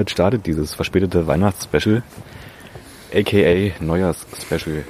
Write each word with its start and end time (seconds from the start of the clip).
Damit 0.00 0.12
startet 0.12 0.46
dieses 0.46 0.72
verspätete 0.72 1.26
Weihnachtsspecial, 1.26 2.02
aka 3.14 3.72
Neujahrs-Special 3.80 4.82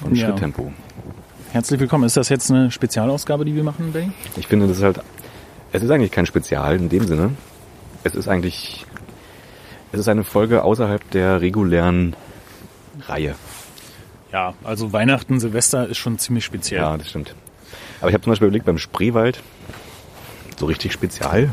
von 0.00 0.14
Ja. 0.14 0.24
Schritttempo. 0.28 0.72
Herzlich 1.52 1.78
willkommen. 1.80 2.04
Ist 2.04 2.16
das 2.16 2.30
jetzt 2.30 2.50
eine 2.50 2.70
Spezialausgabe, 2.70 3.44
die 3.44 3.54
wir 3.54 3.62
machen, 3.62 3.92
Bay? 3.92 4.10
Ich 4.38 4.46
finde, 4.46 4.66
das 4.66 4.78
ist 4.78 4.82
halt, 4.82 5.00
es 5.72 5.82
ist 5.82 5.90
eigentlich 5.90 6.12
kein 6.12 6.24
Spezial 6.24 6.76
in 6.76 6.88
dem 6.88 7.06
Sinne. 7.06 7.32
Es 8.04 8.14
ist 8.14 8.26
eigentlich, 8.26 8.86
es 9.92 10.00
ist 10.00 10.08
eine 10.08 10.24
Folge 10.24 10.64
außerhalb 10.64 11.10
der 11.10 11.42
regulären 11.42 12.16
Reihe. 13.06 13.34
Ja, 14.32 14.54
also 14.64 14.94
Weihnachten, 14.94 15.40
Silvester 15.40 15.86
ist 15.86 15.98
schon 15.98 16.18
ziemlich 16.18 16.46
speziell. 16.46 16.80
Ja, 16.80 16.96
das 16.96 17.10
stimmt. 17.10 17.34
Aber 18.00 18.08
ich 18.08 18.14
habe 18.14 18.24
zum 18.24 18.30
Beispiel 18.30 18.48
überlegt, 18.48 18.64
beim 18.64 18.78
Spreewald, 18.78 19.42
so 20.56 20.64
richtig 20.64 20.94
spezial. 20.94 21.52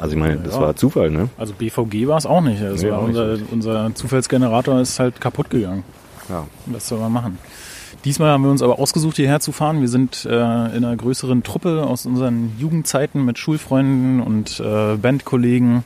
Also 0.00 0.14
ich 0.14 0.20
meine, 0.20 0.36
das 0.38 0.54
Ja. 0.54 0.60
war 0.60 0.76
Zufall, 0.76 1.10
ne? 1.10 1.28
Also 1.38 1.54
BVG 1.54 2.06
war 2.08 2.18
es 2.18 2.26
auch 2.26 2.40
nicht. 2.40 2.62
Das 2.62 2.82
Nee, 2.82 2.90
war 2.90 2.98
auch 2.98 3.08
nicht 3.08 3.16
unser, 3.18 3.38
unser 3.52 3.94
Zufallsgenerator 3.94 4.80
ist 4.80 4.98
halt 4.98 5.20
kaputt 5.20 5.50
gegangen. 5.50 5.84
Ja. 6.28 6.46
Was 6.66 6.88
soll 6.88 6.98
man 7.00 7.12
machen? 7.12 7.38
Diesmal 8.04 8.30
haben 8.30 8.44
wir 8.44 8.50
uns 8.50 8.62
aber 8.62 8.78
ausgesucht, 8.78 9.16
hierher 9.16 9.40
zu 9.40 9.50
fahren. 9.52 9.80
Wir 9.80 9.88
sind 9.88 10.24
äh, 10.24 10.28
in 10.30 10.84
einer 10.84 10.96
größeren 10.96 11.42
Truppe 11.42 11.84
aus 11.86 12.06
unseren 12.06 12.52
Jugendzeiten 12.58 13.24
mit 13.24 13.38
Schulfreunden 13.38 14.20
und 14.20 14.60
äh, 14.60 14.96
Bandkollegen, 14.96 15.82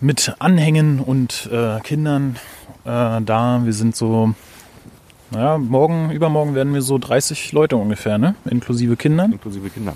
mit 0.00 0.34
Anhängen 0.38 1.00
und 1.00 1.48
äh, 1.52 1.80
Kindern 1.80 2.36
äh, 2.84 3.20
da. 3.22 3.60
Wir 3.64 3.72
sind 3.72 3.96
so, 3.96 4.34
naja, 5.30 5.58
morgen, 5.58 6.10
übermorgen 6.10 6.54
werden 6.54 6.74
wir 6.74 6.82
so 6.82 6.98
30 6.98 7.52
Leute 7.52 7.76
ungefähr, 7.76 8.18
ne? 8.18 8.34
Inklusive 8.48 8.96
Kindern. 8.96 9.32
Inklusive 9.32 9.70
Kinder. 9.70 9.94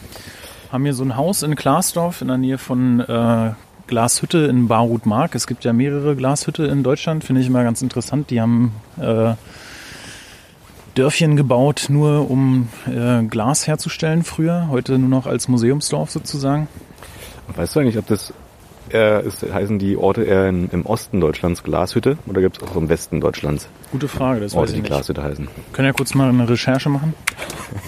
Haben 0.70 0.84
hier 0.84 0.94
so 0.94 1.02
ein 1.02 1.16
Haus 1.16 1.42
in 1.42 1.54
Glasdorf 1.54 2.20
in 2.20 2.28
der 2.28 2.36
Nähe 2.36 2.58
von 2.58 3.00
äh, 3.00 3.52
Glashütte 3.86 4.38
in 4.46 4.68
Barut-Mark. 4.68 5.34
Es 5.34 5.46
gibt 5.46 5.64
ja 5.64 5.72
mehrere 5.72 6.14
Glashütte 6.14 6.64
in 6.66 6.82
Deutschland, 6.82 7.24
finde 7.24 7.40
ich 7.40 7.46
immer 7.46 7.64
ganz 7.64 7.80
interessant. 7.80 8.28
Die 8.30 8.40
haben 8.40 8.72
äh, 9.00 9.32
Dörfchen 10.94 11.36
gebaut, 11.36 11.86
nur 11.88 12.30
um 12.30 12.68
äh, 12.86 13.22
Glas 13.24 13.66
herzustellen 13.66 14.24
früher. 14.24 14.68
Heute 14.68 14.98
nur 14.98 15.08
noch 15.08 15.26
als 15.26 15.48
Museumsdorf 15.48 16.10
sozusagen. 16.10 16.68
Und 17.46 17.56
weißt 17.56 17.74
du 17.74 17.80
eigentlich, 17.80 17.96
ob 17.96 18.06
das 18.06 18.34
äh, 18.92 19.26
ist, 19.26 19.42
heißen 19.42 19.78
die 19.78 19.96
Orte 19.96 20.24
eher 20.24 20.48
in, 20.48 20.68
im 20.70 20.84
Osten 20.84 21.20
Deutschlands 21.20 21.62
Glashütte 21.62 22.18
oder 22.26 22.42
gibt 22.42 22.60
es 22.62 22.68
auch 22.68 22.76
im 22.76 22.88
Westen 22.88 23.20
Deutschlands 23.20 23.68
Gute 23.90 24.08
Frage, 24.08 24.40
das 24.40 24.52
weiß 24.52 24.58
Orte, 24.58 24.70
ich 24.70 24.76
die 24.76 24.82
nicht. 24.82 24.90
Glashütte 24.90 25.22
heißen? 25.22 25.48
Können 25.72 25.86
ja 25.86 25.92
kurz 25.92 26.14
mal 26.14 26.28
eine 26.28 26.48
Recherche 26.48 26.88
machen. 26.90 27.14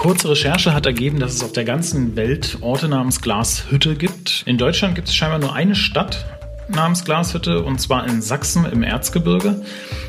kurze 0.00 0.30
Recherche 0.30 0.72
hat 0.72 0.86
ergeben, 0.86 1.20
dass 1.20 1.34
es 1.34 1.44
auf 1.44 1.52
der 1.52 1.66
ganzen 1.66 2.16
Welt 2.16 2.56
Orte 2.62 2.88
namens 2.88 3.20
Glashütte 3.20 3.96
gibt. 3.96 4.44
In 4.46 4.56
Deutschland 4.56 4.94
gibt 4.94 5.08
es 5.08 5.14
scheinbar 5.14 5.38
nur 5.38 5.52
eine 5.54 5.74
Stadt 5.74 6.24
namens 6.68 7.04
Glashütte 7.04 7.62
und 7.62 7.82
zwar 7.82 8.08
in 8.08 8.22
Sachsen 8.22 8.64
im 8.64 8.82
Erzgebirge. 8.82 9.60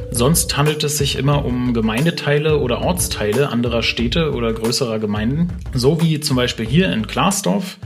Sonst 0.10 0.56
handelt 0.56 0.82
es 0.86 0.98
sich 0.98 1.18
immer 1.18 1.44
um 1.44 1.74
Gemeindeteile 1.74 2.60
oder 2.60 2.82
Ortsteile 2.82 3.50
anderer 3.50 3.84
Städte 3.84 4.32
oder 4.32 4.54
größerer 4.54 4.98
Gemeinden. 5.00 5.50
So 5.74 6.02
wie 6.02 6.22
zum 6.22 6.38
Beispiel 6.38 6.66
hier 6.66 6.94
in 6.94 7.06
Glasdorf. 7.06 7.78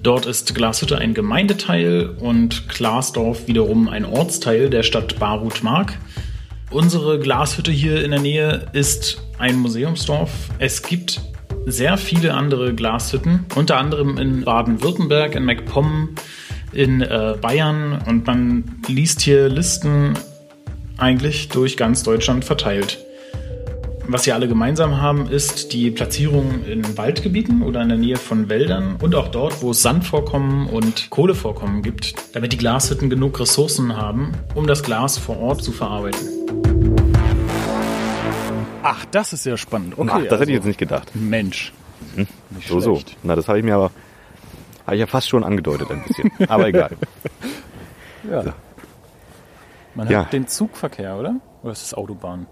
Dort 0.00 0.26
ist 0.26 0.54
Glashütte 0.54 0.98
ein 0.98 1.12
Gemeindeteil 1.12 2.08
und 2.20 2.68
Glasdorf 2.68 3.48
wiederum 3.48 3.88
ein 3.88 4.04
Ortsteil 4.04 4.70
der 4.70 4.84
Stadt 4.84 5.18
Barut-Mark. 5.18 5.98
Unsere 6.70 7.18
Glashütte 7.18 7.72
hier 7.72 8.04
in 8.04 8.12
der 8.12 8.20
Nähe 8.20 8.68
ist 8.72 9.24
ein 9.38 9.58
Museumsdorf. 9.58 10.30
Es 10.60 10.82
gibt 10.82 11.31
sehr 11.66 11.96
viele 11.96 12.34
andere 12.34 12.74
Glashütten, 12.74 13.46
unter 13.54 13.78
anderem 13.78 14.18
in 14.18 14.44
Baden-Württemberg, 14.44 15.34
in 15.34 15.44
MacPom, 15.44 16.10
in 16.72 17.02
äh, 17.02 17.36
Bayern 17.40 18.02
und 18.06 18.26
man 18.26 18.64
liest 18.88 19.20
hier 19.20 19.48
Listen 19.48 20.14
eigentlich 20.96 21.48
durch 21.48 21.76
ganz 21.76 22.02
Deutschland 22.02 22.44
verteilt. 22.44 22.98
Was 24.08 24.24
sie 24.24 24.32
alle 24.32 24.48
gemeinsam 24.48 25.00
haben, 25.00 25.28
ist 25.28 25.72
die 25.72 25.90
Platzierung 25.90 26.64
in 26.66 26.98
Waldgebieten 26.98 27.62
oder 27.62 27.82
in 27.82 27.88
der 27.88 27.98
Nähe 27.98 28.16
von 28.16 28.48
Wäldern 28.48 28.96
und 29.00 29.14
auch 29.14 29.28
dort, 29.28 29.62
wo 29.62 29.70
es 29.70 29.82
Sandvorkommen 29.82 30.66
und 30.66 31.08
Kohlevorkommen 31.10 31.82
gibt, 31.82 32.14
damit 32.34 32.52
die 32.52 32.58
Glashütten 32.58 33.10
genug 33.10 33.38
Ressourcen 33.38 33.96
haben, 33.96 34.32
um 34.54 34.66
das 34.66 34.82
Glas 34.82 35.18
vor 35.18 35.38
Ort 35.38 35.62
zu 35.62 35.70
verarbeiten. 35.70 36.41
Ach, 38.82 39.04
das 39.10 39.32
ist 39.32 39.46
ja 39.46 39.56
spannend. 39.56 39.98
Okay, 39.98 40.10
Ach, 40.12 40.22
das 40.28 40.40
hätte 40.40 40.50
ich 40.50 40.56
jetzt 40.56 40.64
nicht 40.66 40.78
gedacht. 40.78 41.10
Mensch. 41.14 41.72
Nicht 42.16 42.68
So, 42.68 42.80
so. 42.80 42.94
schlecht. 42.96 43.16
Na, 43.22 43.34
das 43.36 43.48
habe 43.48 43.58
ich 43.58 43.64
mir 43.64 43.74
aber, 43.76 43.90
habe 44.86 44.96
ich 44.96 45.00
ja 45.00 45.06
fast 45.06 45.28
schon 45.28 45.44
angedeutet 45.44 45.90
ein 45.90 46.02
bisschen. 46.06 46.30
Aber 46.48 46.66
egal. 46.68 46.90
Ja. 48.30 48.44
Man 49.96 50.08
Ja. 50.08 50.20
hat 50.20 50.32
den 50.32 50.46
Zugverkehr, 50.46 51.16
oder? 51.16 51.34
Oder 51.64 51.72
ist 51.72 51.82
das 51.82 51.92
Autobahn? 51.94 52.46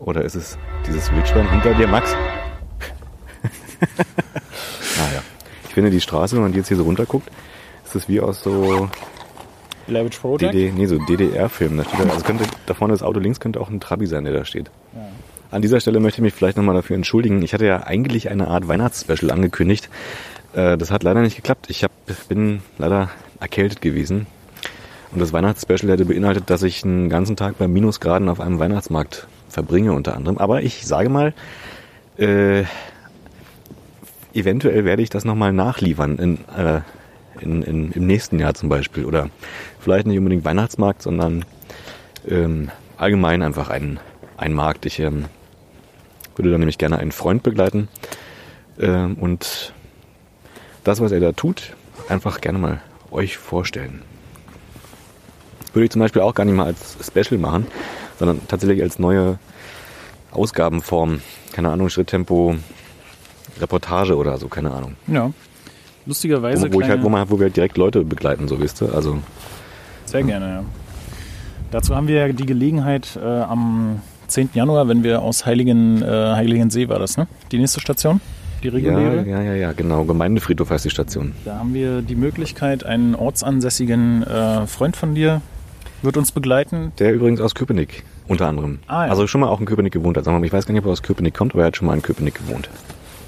Oder 0.00 0.22
ist 0.24 0.34
es 0.34 0.58
dieses 0.86 1.10
Wildschwein 1.12 1.48
hinter 1.48 1.74
dir, 1.74 1.86
Max? 1.86 2.10
naja. 4.98 5.22
Ich 5.68 5.74
finde 5.74 5.90
die 5.90 6.00
Straße, 6.00 6.34
wenn 6.34 6.42
man 6.42 6.52
die 6.52 6.58
jetzt 6.58 6.68
hier 6.68 6.76
so 6.76 6.82
runterguckt, 6.82 7.28
ist 7.84 7.94
das 7.94 8.08
wie 8.08 8.20
aus 8.20 8.42
so 8.42 8.88
Leverage 9.88 10.20
Project? 10.20 10.54
DD, 10.54 10.72
nee, 10.72 10.86
so 10.86 10.98
da, 10.98 12.12
also 12.12 12.24
könnte, 12.24 12.44
da 12.66 12.74
vorne 12.74 12.92
das 12.94 13.02
Auto 13.02 13.20
links 13.20 13.40
könnte 13.40 13.60
auch 13.60 13.70
ein 13.70 13.80
Trabi 13.80 14.06
sein, 14.06 14.24
der 14.24 14.32
da 14.32 14.44
steht. 14.44 14.70
An 15.50 15.62
dieser 15.62 15.80
Stelle 15.80 16.00
möchte 16.00 16.18
ich 16.18 16.22
mich 16.22 16.34
vielleicht 16.34 16.56
nochmal 16.56 16.74
dafür 16.74 16.96
entschuldigen. 16.96 17.42
Ich 17.42 17.54
hatte 17.54 17.66
ja 17.66 17.84
eigentlich 17.84 18.30
eine 18.30 18.48
Art 18.48 18.68
Weihnachtsspecial 18.68 19.30
angekündigt. 19.30 19.88
Äh, 20.52 20.76
Das 20.76 20.90
hat 20.90 21.02
leider 21.02 21.22
nicht 21.22 21.36
geklappt. 21.36 21.66
Ich 21.70 21.84
hab, 21.84 21.90
bin 22.28 22.60
leider 22.76 23.10
erkältet 23.40 23.80
gewesen. 23.80 24.26
Und 25.10 25.20
das 25.20 25.32
Weihnachtsspecial 25.32 25.90
hätte 25.90 26.04
beinhaltet, 26.04 26.50
dass 26.50 26.62
ich 26.62 26.84
einen 26.84 27.08
ganzen 27.08 27.36
Tag 27.36 27.56
bei 27.56 27.66
Minusgraden 27.66 28.28
auf 28.28 28.40
einem 28.40 28.58
Weihnachtsmarkt 28.58 29.26
verbringe 29.48 29.92
unter 29.94 30.14
anderem. 30.14 30.36
Aber 30.36 30.62
ich 30.62 30.86
sage 30.86 31.08
mal, 31.08 31.32
äh, 32.18 32.64
eventuell 34.34 34.84
werde 34.84 35.02
ich 35.02 35.08
das 35.08 35.24
nochmal 35.24 35.52
nachliefern 35.54 36.18
in, 36.18 36.34
äh, 36.56 36.80
in, 37.40 37.62
in, 37.62 37.92
im 37.92 38.06
nächsten 38.06 38.38
Jahr 38.38 38.54
zum 38.54 38.68
Beispiel. 38.68 39.04
Oder 39.04 39.30
vielleicht 39.80 40.06
nicht 40.06 40.18
unbedingt 40.18 40.44
Weihnachtsmarkt, 40.44 41.02
sondern 41.02 41.44
ähm, 42.28 42.70
allgemein 42.96 43.42
einfach 43.42 43.70
ein, 43.70 44.00
ein 44.36 44.52
Markt. 44.52 44.86
Ich 44.86 44.98
ähm, 45.00 45.26
würde 46.36 46.50
dann 46.50 46.60
nämlich 46.60 46.78
gerne 46.78 46.98
einen 46.98 47.12
Freund 47.12 47.42
begleiten 47.42 47.88
ähm, 48.78 49.14
und 49.14 49.72
das, 50.84 51.00
was 51.00 51.12
er 51.12 51.20
da 51.20 51.32
tut, 51.32 51.74
einfach 52.08 52.40
gerne 52.40 52.58
mal 52.58 52.80
euch 53.10 53.36
vorstellen. 53.36 54.02
Würde 55.72 55.84
ich 55.84 55.90
zum 55.90 56.00
Beispiel 56.00 56.22
auch 56.22 56.34
gar 56.34 56.44
nicht 56.44 56.54
mal 56.54 56.66
als 56.66 56.96
Special 57.06 57.38
machen, 57.38 57.66
sondern 58.18 58.40
tatsächlich 58.48 58.82
als 58.82 58.98
neue 58.98 59.38
Ausgabenform. 60.30 61.20
Keine 61.52 61.70
Ahnung, 61.70 61.88
Schritttempo, 61.88 62.56
Reportage 63.60 64.16
oder 64.16 64.38
so, 64.38 64.48
keine 64.48 64.70
Ahnung. 64.70 64.96
Ja. 65.06 65.32
Lustigerweise 66.08 66.72
Wo, 66.72 66.76
wo, 66.76 66.80
ich 66.80 66.88
halt, 66.88 67.02
wo, 67.02 67.10
man, 67.10 67.28
wo 67.30 67.38
wir 67.38 67.44
halt 67.44 67.56
direkt 67.56 67.76
Leute 67.76 68.02
begleiten, 68.02 68.48
so 68.48 68.58
wisst 68.58 68.80
ihr. 68.80 68.94
Also, 68.94 69.18
Sehr 70.06 70.22
gerne, 70.22 70.48
ja. 70.48 70.64
Dazu 71.70 71.94
haben 71.94 72.08
wir 72.08 72.26
ja 72.26 72.32
die 72.32 72.46
Gelegenheit 72.46 73.18
äh, 73.22 73.26
am 73.26 74.00
10. 74.28 74.50
Januar, 74.54 74.88
wenn 74.88 75.04
wir 75.04 75.20
aus 75.20 75.44
Heiligen, 75.44 76.00
äh, 76.00 76.06
Heiligensee 76.06 76.88
war 76.88 76.98
das, 76.98 77.18
ne? 77.18 77.28
Die 77.52 77.58
nächste 77.58 77.80
Station, 77.80 78.22
die 78.62 78.68
ja, 78.68 78.72
reguläre. 78.72 79.28
ja, 79.28 79.42
ja, 79.42 79.54
ja, 79.54 79.72
genau. 79.72 80.04
Gemeindefriedhof 80.04 80.70
heißt 80.70 80.86
die 80.86 80.90
Station. 80.90 81.34
Da 81.44 81.58
haben 81.58 81.74
wir 81.74 82.00
die 82.00 82.16
Möglichkeit, 82.16 82.84
einen 82.84 83.14
ortsansässigen 83.14 84.22
äh, 84.22 84.66
Freund 84.66 84.96
von 84.96 85.14
dir 85.14 85.42
wird 86.00 86.16
uns 86.16 86.32
begleiten. 86.32 86.92
Der 86.98 87.12
übrigens 87.12 87.40
aus 87.40 87.54
Köpenick, 87.54 88.04
unter 88.28 88.46
anderem. 88.46 88.78
Ah, 88.86 89.04
ja. 89.04 89.10
Also 89.10 89.26
schon 89.26 89.42
mal 89.42 89.48
auch 89.48 89.60
in 89.60 89.66
Köpenick 89.66 89.92
gewohnt 89.92 90.16
hat. 90.16 90.26
Ich 90.26 90.52
weiß 90.52 90.64
gar 90.64 90.72
nicht, 90.72 90.82
ob 90.82 90.88
er 90.88 90.92
aus 90.92 91.02
Köpenick 91.02 91.34
kommt, 91.34 91.52
aber 91.52 91.64
er 91.64 91.66
hat 91.66 91.76
schon 91.76 91.86
mal 91.86 91.94
in 91.94 92.02
Köpenick 92.02 92.36
gewohnt. 92.36 92.70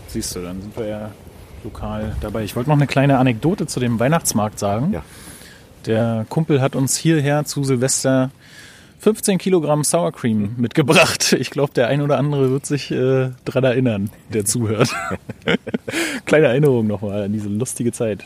Siehst 0.08 0.34
du, 0.34 0.40
dann 0.40 0.62
sind 0.62 0.76
wir 0.78 0.86
ja 0.86 1.10
lokal 1.64 2.16
dabei. 2.20 2.44
Ich 2.44 2.56
wollte 2.56 2.70
noch 2.70 2.76
eine 2.76 2.86
kleine 2.86 3.18
Anekdote 3.18 3.66
zu 3.66 3.80
dem 3.80 3.98
Weihnachtsmarkt 3.98 4.58
sagen. 4.58 4.92
Ja. 4.92 5.02
Der 5.86 6.26
Kumpel 6.28 6.60
hat 6.60 6.76
uns 6.76 6.96
hierher 6.96 7.44
zu 7.44 7.64
Silvester 7.64 8.30
15 9.00 9.38
Kilogramm 9.38 9.82
Sour 9.82 10.12
Cream 10.12 10.54
mitgebracht. 10.58 11.32
Ich 11.32 11.50
glaube, 11.50 11.72
der 11.72 11.88
ein 11.88 12.02
oder 12.02 12.18
andere 12.18 12.50
wird 12.50 12.66
sich 12.66 12.90
äh, 12.90 13.30
dran 13.46 13.64
erinnern, 13.64 14.10
der 14.32 14.44
zuhört. 14.44 14.94
Kleine 16.26 16.48
Erinnerung 16.48 16.86
nochmal 16.86 17.22
an 17.24 17.32
diese 17.32 17.48
lustige 17.48 17.92
Zeit. 17.92 18.24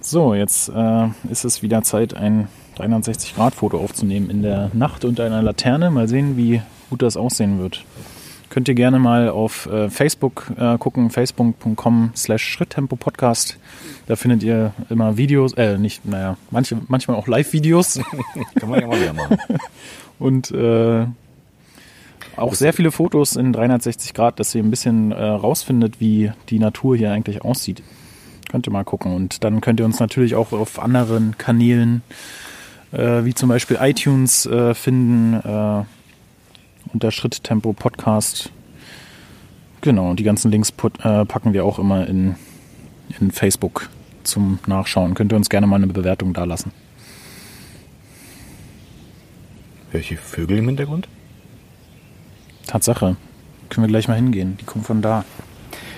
So, 0.00 0.34
jetzt 0.34 0.68
äh, 0.68 1.08
ist 1.30 1.44
es 1.44 1.62
wieder 1.62 1.82
Zeit, 1.82 2.14
ein 2.14 2.46
360-Grad-Foto 2.76 3.78
aufzunehmen 3.78 4.30
in 4.30 4.42
der 4.42 4.70
Nacht 4.72 5.04
unter 5.04 5.24
einer 5.24 5.42
Laterne. 5.42 5.90
Mal 5.90 6.08
sehen, 6.08 6.36
wie 6.36 6.62
gut 6.90 7.02
das 7.02 7.16
aussehen 7.16 7.58
wird. 7.58 7.84
Könnt 8.54 8.68
ihr 8.68 8.76
gerne 8.76 9.00
mal 9.00 9.30
auf 9.30 9.66
äh, 9.66 9.90
Facebook 9.90 10.46
äh, 10.56 10.78
gucken, 10.78 11.10
facebook.com 11.10 12.12
slash 12.14 12.44
Schritttempo-Podcast. 12.44 13.58
Da 14.06 14.14
findet 14.14 14.44
ihr 14.44 14.72
immer 14.90 15.16
Videos, 15.16 15.54
äh, 15.54 15.76
nicht, 15.76 16.06
naja, 16.06 16.36
manche, 16.52 16.78
manchmal 16.86 17.16
auch 17.16 17.26
Live-Videos. 17.26 18.00
Kann 18.54 18.68
man 18.68 18.80
ja 18.80 18.86
mal 18.86 19.00
wieder 19.00 19.12
machen. 19.12 19.38
Und 20.20 20.52
äh, 20.52 21.04
Auch 22.36 22.54
sehr 22.54 22.72
viele 22.72 22.92
Fotos 22.92 23.34
in 23.34 23.52
360 23.52 24.14
Grad, 24.14 24.38
dass 24.38 24.54
ihr 24.54 24.62
ein 24.62 24.70
bisschen 24.70 25.10
äh, 25.10 25.20
rausfindet, 25.20 26.00
wie 26.00 26.30
die 26.48 26.60
Natur 26.60 26.96
hier 26.96 27.10
eigentlich 27.10 27.42
aussieht. 27.42 27.82
Könnt 28.52 28.68
ihr 28.68 28.72
mal 28.72 28.84
gucken. 28.84 29.14
Und 29.14 29.42
dann 29.42 29.60
könnt 29.62 29.80
ihr 29.80 29.86
uns 29.86 29.98
natürlich 29.98 30.36
auch 30.36 30.52
auf 30.52 30.78
anderen 30.78 31.36
Kanälen, 31.38 32.02
äh, 32.92 33.24
wie 33.24 33.34
zum 33.34 33.48
Beispiel 33.48 33.78
iTunes, 33.80 34.46
äh, 34.46 34.74
finden, 34.74 35.34
äh, 35.34 35.84
unter 36.94 37.10
Schritttempo 37.10 37.72
Podcast. 37.72 38.50
Genau, 39.80 40.10
und 40.10 40.20
die 40.20 40.24
ganzen 40.24 40.50
Links 40.50 40.72
put, 40.72 41.04
äh, 41.04 41.26
packen 41.26 41.52
wir 41.52 41.64
auch 41.64 41.78
immer 41.78 42.06
in, 42.06 42.36
in 43.20 43.32
Facebook 43.32 43.90
zum 44.22 44.60
Nachschauen. 44.66 45.14
Könnt 45.14 45.32
ihr 45.32 45.36
uns 45.36 45.50
gerne 45.50 45.66
mal 45.66 45.76
eine 45.76 45.88
Bewertung 45.88 46.32
da 46.32 46.44
lassen. 46.44 46.72
Welche 49.92 50.16
Vögel 50.16 50.58
im 50.58 50.66
Hintergrund? 50.66 51.08
Tatsache. 52.66 53.16
Können 53.68 53.86
wir 53.86 53.90
gleich 53.90 54.08
mal 54.08 54.14
hingehen. 54.14 54.56
Die 54.60 54.64
kommen 54.64 54.84
von 54.84 55.02
da. 55.02 55.24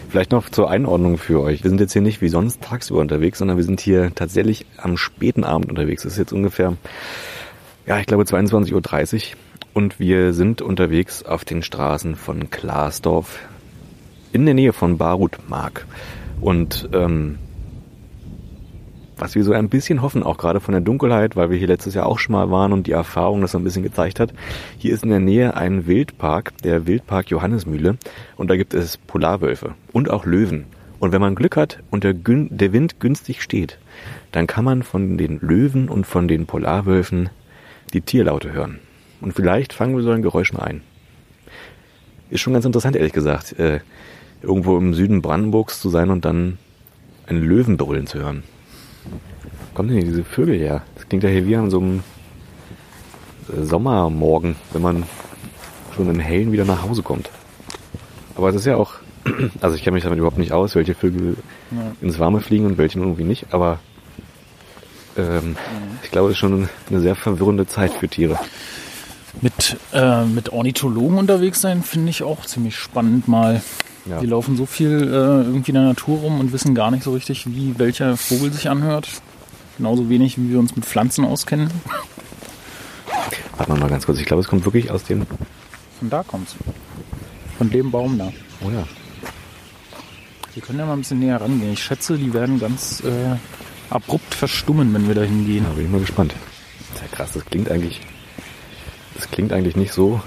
Vielleicht 0.08 0.32
noch 0.32 0.48
zur 0.48 0.70
Einordnung 0.70 1.18
für 1.18 1.40
euch. 1.40 1.62
Wir 1.62 1.70
sind 1.70 1.80
jetzt 1.80 1.92
hier 1.92 2.02
nicht 2.02 2.20
wie 2.22 2.28
sonst 2.28 2.62
tagsüber 2.62 3.00
unterwegs, 3.00 3.38
sondern 3.38 3.56
wir 3.56 3.64
sind 3.64 3.80
hier 3.80 4.14
tatsächlich 4.14 4.66
am 4.78 4.96
späten 4.96 5.44
Abend 5.44 5.68
unterwegs. 5.68 6.04
Es 6.04 6.14
ist 6.14 6.18
jetzt 6.18 6.32
ungefähr, 6.32 6.76
ja, 7.86 7.98
ich 7.98 8.06
glaube 8.06 8.24
22.30 8.24 8.72
Uhr. 8.72 9.36
Und 9.76 10.00
wir 10.00 10.32
sind 10.32 10.62
unterwegs 10.62 11.22
auf 11.22 11.44
den 11.44 11.62
Straßen 11.62 12.16
von 12.16 12.48
Klaasdorf 12.48 13.40
in 14.32 14.46
der 14.46 14.54
Nähe 14.54 14.72
von 14.72 14.96
Barutmark. 14.96 15.86
Und 16.40 16.88
ähm, 16.94 17.36
was 19.18 19.34
wir 19.34 19.44
so 19.44 19.52
ein 19.52 19.68
bisschen 19.68 20.00
hoffen, 20.00 20.22
auch 20.22 20.38
gerade 20.38 20.60
von 20.60 20.72
der 20.72 20.80
Dunkelheit, 20.80 21.36
weil 21.36 21.50
wir 21.50 21.58
hier 21.58 21.66
letztes 21.66 21.92
Jahr 21.92 22.06
auch 22.06 22.18
schon 22.18 22.32
mal 22.32 22.50
waren 22.50 22.72
und 22.72 22.86
die 22.86 22.92
Erfahrung 22.92 23.42
das 23.42 23.52
so 23.52 23.58
ein 23.58 23.64
bisschen 23.64 23.82
gezeigt 23.82 24.18
hat. 24.18 24.32
Hier 24.78 24.94
ist 24.94 25.04
in 25.04 25.10
der 25.10 25.20
Nähe 25.20 25.54
ein 25.58 25.86
Wildpark, 25.86 26.56
der 26.62 26.86
Wildpark 26.86 27.28
Johannesmühle, 27.28 27.98
und 28.38 28.48
da 28.48 28.56
gibt 28.56 28.72
es 28.72 28.96
Polarwölfe 28.96 29.74
und 29.92 30.08
auch 30.08 30.24
Löwen. 30.24 30.64
Und 31.00 31.12
wenn 31.12 31.20
man 31.20 31.34
Glück 31.34 31.58
hat 31.58 31.80
und 31.90 32.02
der, 32.02 32.14
der 32.14 32.72
Wind 32.72 32.98
günstig 32.98 33.42
steht, 33.42 33.78
dann 34.32 34.46
kann 34.46 34.64
man 34.64 34.82
von 34.82 35.18
den 35.18 35.38
Löwen 35.40 35.90
und 35.90 36.06
von 36.06 36.28
den 36.28 36.46
Polarwölfen 36.46 37.28
die 37.92 38.00
Tierlaute 38.00 38.54
hören. 38.54 38.78
Und 39.20 39.32
vielleicht 39.32 39.72
fangen 39.72 39.96
wir 39.96 40.02
so 40.02 40.10
ein 40.10 40.22
Geräusch 40.22 40.52
mal 40.52 40.62
ein. 40.62 40.82
Ist 42.30 42.40
schon 42.40 42.52
ganz 42.52 42.64
interessant, 42.64 42.96
ehrlich 42.96 43.12
gesagt, 43.12 43.58
äh, 43.58 43.80
irgendwo 44.42 44.76
im 44.76 44.94
Süden 44.94 45.22
Brandenburgs 45.22 45.80
zu 45.80 45.88
sein 45.88 46.10
und 46.10 46.24
dann 46.24 46.58
einen 47.26 47.42
Löwen 47.42 47.76
brüllen 47.76 48.06
zu 48.06 48.18
hören 48.18 48.42
kommen 49.76 49.90
denn 49.90 50.00
diese 50.00 50.24
Vögel 50.24 50.58
her? 50.58 50.82
Das 50.94 51.06
klingt 51.06 51.22
ja 51.22 51.28
hier 51.28 51.46
wie 51.46 51.54
an 51.54 51.70
so 51.70 51.78
einem 51.78 52.02
äh, 53.54 53.62
Sommermorgen, 53.62 54.56
wenn 54.72 54.82
man 54.82 55.04
schon 55.94 56.08
im 56.08 56.18
Hellen 56.18 56.50
wieder 56.50 56.64
nach 56.64 56.82
Hause 56.82 57.02
kommt. 57.02 57.30
Aber 58.36 58.48
es 58.48 58.54
ist 58.54 58.64
ja 58.64 58.76
auch, 58.76 58.94
also 59.60 59.76
ich 59.76 59.84
kenne 59.84 59.94
mich 59.94 60.04
damit 60.04 60.18
überhaupt 60.18 60.38
nicht 60.38 60.52
aus, 60.52 60.74
welche 60.74 60.94
Vögel 60.94 61.36
ja. 61.70 61.92
ins 62.00 62.18
Warme 62.18 62.40
fliegen 62.40 62.64
und 62.64 62.78
welche 62.78 62.98
irgendwie 62.98 63.24
nicht, 63.24 63.52
aber 63.52 63.78
ähm, 65.18 65.50
mhm. 65.50 65.56
ich 66.02 66.10
glaube, 66.10 66.28
es 66.28 66.32
ist 66.32 66.38
schon 66.38 66.70
eine 66.88 67.00
sehr 67.00 67.14
verwirrende 67.14 67.66
Zeit 67.66 67.92
für 67.92 68.08
Tiere. 68.08 68.38
Mit, 69.42 69.76
äh, 69.92 70.24
mit 70.24 70.50
Ornithologen 70.50 71.18
unterwegs 71.18 71.60
sein 71.60 71.82
finde 71.82 72.10
ich 72.10 72.22
auch 72.22 72.46
ziemlich 72.46 72.76
spannend 72.76 73.28
mal. 73.28 73.62
Ja. 74.06 74.20
Die 74.20 74.26
laufen 74.26 74.56
so 74.56 74.66
viel 74.66 75.02
äh, 75.02 75.44
irgendwie 75.44 75.72
in 75.72 75.74
der 75.74 75.84
Natur 75.84 76.18
rum 76.18 76.40
und 76.40 76.52
wissen 76.52 76.74
gar 76.74 76.90
nicht 76.90 77.02
so 77.02 77.12
richtig, 77.12 77.46
wie 77.46 77.78
welcher 77.78 78.16
Vogel 78.16 78.52
sich 78.52 78.70
anhört. 78.70 79.08
Genauso 79.76 80.08
wenig, 80.08 80.38
wie 80.38 80.50
wir 80.50 80.58
uns 80.58 80.74
mit 80.74 80.86
Pflanzen 80.86 81.24
auskennen. 81.24 81.70
Warte 83.56 83.74
mal 83.74 83.88
ganz 83.88 84.06
kurz. 84.06 84.18
Ich 84.18 84.26
glaube, 84.26 84.42
es 84.42 84.48
kommt 84.48 84.64
wirklich 84.64 84.90
aus 84.90 85.04
dem. 85.04 85.26
Von 85.98 86.10
da 86.10 86.22
kommt's. 86.22 86.54
Von 87.58 87.70
dem 87.70 87.90
Baum 87.90 88.18
da. 88.18 88.32
Oh 88.64 88.70
ja. 88.70 88.84
Wir 90.54 90.62
können 90.62 90.78
ja 90.78 90.86
mal 90.86 90.94
ein 90.94 91.00
bisschen 91.00 91.18
näher 91.18 91.40
rangehen. 91.40 91.72
Ich 91.72 91.82
schätze, 91.82 92.16
die 92.16 92.32
werden 92.32 92.58
ganz 92.58 93.00
äh, 93.00 93.36
abrupt 93.90 94.34
verstummen, 94.34 94.94
wenn 94.94 95.06
wir 95.06 95.14
da 95.14 95.22
hingehen. 95.22 95.64
Da 95.68 95.74
bin 95.74 95.84
ich 95.84 95.90
mal 95.90 96.00
gespannt. 96.00 96.34
Das 96.78 97.02
ist 97.02 97.10
ja 97.10 97.16
krass. 97.16 97.32
Das 97.32 97.44
klingt 97.44 97.70
eigentlich. 97.70 98.00
Das 99.16 99.30
klingt 99.30 99.52
eigentlich 99.52 99.76
nicht 99.76 99.92
so. 99.92 100.20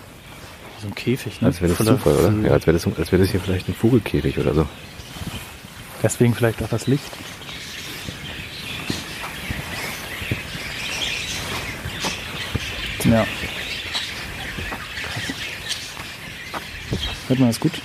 So 0.82 0.88
ein 0.88 0.96
Käfig, 0.96 1.42
ne? 1.42 1.48
Als 1.48 1.62
wäre 1.62 1.70
das 1.70 1.78
Voller 1.78 1.98
Zufall, 1.98 2.16
oder? 2.16 2.48
Ja, 2.48 2.54
als 2.54 2.66
wäre 2.66 2.78
das, 2.78 2.88
als 2.98 3.12
wär 3.12 3.20
das 3.20 3.30
hier 3.30 3.40
vielleicht 3.40 3.68
ein 3.68 3.76
Vogelkäfig 3.76 4.40
oder 4.40 4.54
so. 4.54 4.68
Deswegen 6.02 6.34
vielleicht 6.34 6.64
auch 6.64 6.70
das 6.70 6.88
Licht. 6.88 7.12
Ja. 13.04 13.26
Hört 17.28 17.40
man 17.40 17.50
das 17.50 17.60
gut? 17.60 17.74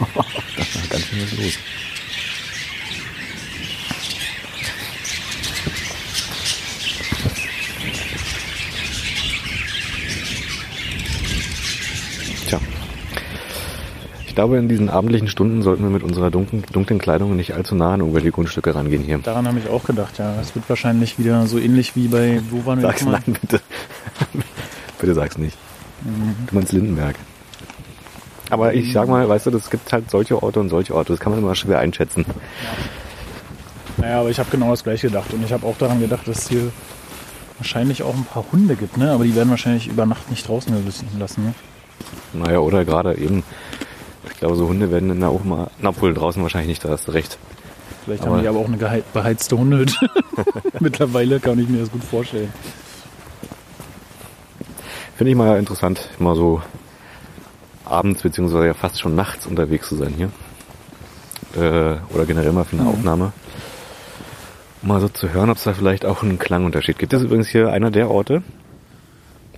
da 0.00 0.06
war 0.06 0.24
ganz 0.88 1.04
schön 1.04 1.22
was 1.22 1.32
los. 1.38 1.58
Glaube, 14.38 14.56
in 14.56 14.68
diesen 14.68 14.88
abendlichen 14.88 15.26
Stunden 15.26 15.62
sollten 15.62 15.82
wir 15.82 15.90
mit 15.90 16.04
unserer 16.04 16.30
dunklen, 16.30 16.62
dunklen 16.72 17.00
Kleidung 17.00 17.34
nicht 17.34 17.54
allzu 17.54 17.74
nah 17.74 17.94
an 17.94 18.00
irgendwelche 18.00 18.30
Grundstücke 18.30 18.72
rangehen 18.72 19.02
hier. 19.02 19.18
Daran 19.18 19.48
habe 19.48 19.58
ich 19.58 19.68
auch 19.68 19.82
gedacht, 19.82 20.16
ja. 20.18 20.32
Es 20.40 20.54
wird 20.54 20.68
wahrscheinlich 20.68 21.18
wieder 21.18 21.48
so 21.48 21.58
ähnlich 21.58 21.96
wie 21.96 22.06
bei, 22.06 22.40
wo 22.48 22.64
waren 22.64 22.78
wir 22.78 22.86
Sag's 22.86 23.04
nein, 23.04 23.24
bitte. 23.26 23.60
bitte 25.00 25.14
sag's 25.14 25.38
nicht. 25.38 25.58
Mhm. 26.04 26.36
Du 26.46 26.54
meinst 26.54 26.70
Lindenberg. 26.70 27.16
Aber 28.48 28.74
ich 28.74 28.92
sag 28.92 29.08
mal, 29.08 29.28
weißt 29.28 29.46
du, 29.46 29.56
es 29.56 29.70
gibt 29.70 29.92
halt 29.92 30.08
solche 30.08 30.40
Orte 30.40 30.60
und 30.60 30.68
solche 30.68 30.94
Orte. 30.94 31.14
Das 31.14 31.18
kann 31.18 31.32
man 31.32 31.42
immer 31.42 31.56
schwer 31.56 31.80
einschätzen. 31.80 32.24
Ja. 32.28 32.34
Naja, 34.04 34.20
aber 34.20 34.30
ich 34.30 34.38
habe 34.38 34.50
genau 34.52 34.70
das 34.70 34.84
gleiche 34.84 35.08
gedacht. 35.08 35.34
Und 35.34 35.44
ich 35.44 35.52
habe 35.52 35.66
auch 35.66 35.76
daran 35.78 35.98
gedacht, 35.98 36.28
dass 36.28 36.42
es 36.42 36.48
hier 36.48 36.70
wahrscheinlich 37.58 38.04
auch 38.04 38.14
ein 38.14 38.24
paar 38.24 38.44
Hunde 38.52 38.76
gibt, 38.76 38.98
ne? 38.98 39.10
Aber 39.10 39.24
die 39.24 39.34
werden 39.34 39.50
wahrscheinlich 39.50 39.88
über 39.88 40.06
Nacht 40.06 40.30
nicht 40.30 40.46
draußen 40.46 40.72
lassen, 41.18 41.42
ne? 41.42 41.54
Naja, 42.32 42.60
oder 42.60 42.84
gerade 42.84 43.18
eben 43.18 43.42
ich 44.30 44.38
glaube, 44.38 44.56
so 44.56 44.68
Hunde 44.68 44.90
werden 44.90 45.08
dann 45.08 45.24
auch 45.24 45.44
mal, 45.44 45.70
na 45.80 45.98
wohl 46.00 46.14
draußen 46.14 46.42
wahrscheinlich 46.42 46.68
nicht, 46.68 46.84
da 46.84 46.90
hast 46.90 47.08
du 47.08 47.12
recht. 47.12 47.38
Vielleicht 48.04 48.22
aber 48.22 48.36
haben 48.36 48.42
die 48.42 48.48
aber 48.48 48.58
auch 48.58 48.66
eine 48.66 49.02
beheizte 49.12 49.58
Hundehütte. 49.58 50.08
Mittlerweile 50.80 51.40
kann 51.40 51.58
ich 51.58 51.68
mir 51.68 51.80
das 51.80 51.90
gut 51.90 52.04
vorstellen. 52.04 52.52
Finde 55.16 55.30
ich 55.30 55.36
mal 55.36 55.58
interessant, 55.58 56.08
mal 56.18 56.34
so 56.34 56.62
abends 57.84 58.22
beziehungsweise 58.22 58.66
ja 58.66 58.74
fast 58.74 59.00
schon 59.00 59.14
nachts 59.14 59.46
unterwegs 59.46 59.88
zu 59.88 59.96
sein 59.96 60.14
hier. 60.16 60.30
Äh, 61.56 61.98
oder 62.14 62.24
generell 62.26 62.52
mal 62.52 62.64
für 62.64 62.76
eine 62.76 62.82
mhm. 62.82 62.88
Aufnahme. 62.88 63.32
Um 64.82 64.88
mal 64.88 65.00
so 65.00 65.08
zu 65.08 65.32
hören, 65.32 65.50
ob 65.50 65.56
es 65.56 65.64
da 65.64 65.74
vielleicht 65.74 66.04
auch 66.04 66.22
einen 66.22 66.38
Klangunterschied 66.38 66.98
gibt. 66.98 67.12
Das 67.12 67.20
ist 67.20 67.26
übrigens 67.26 67.48
hier 67.48 67.72
einer 67.72 67.90
der 67.90 68.10
Orte, 68.10 68.42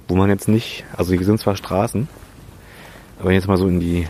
wo 0.08 0.16
man 0.16 0.30
jetzt 0.30 0.48
nicht, 0.48 0.84
also 0.96 1.12
hier 1.12 1.24
sind 1.24 1.38
zwar 1.38 1.56
Straßen, 1.56 2.08
aber 3.18 3.28
wenn 3.28 3.36
ich 3.36 3.42
jetzt 3.42 3.48
mal 3.48 3.58
so 3.58 3.68
in 3.68 3.80
die 3.80 4.08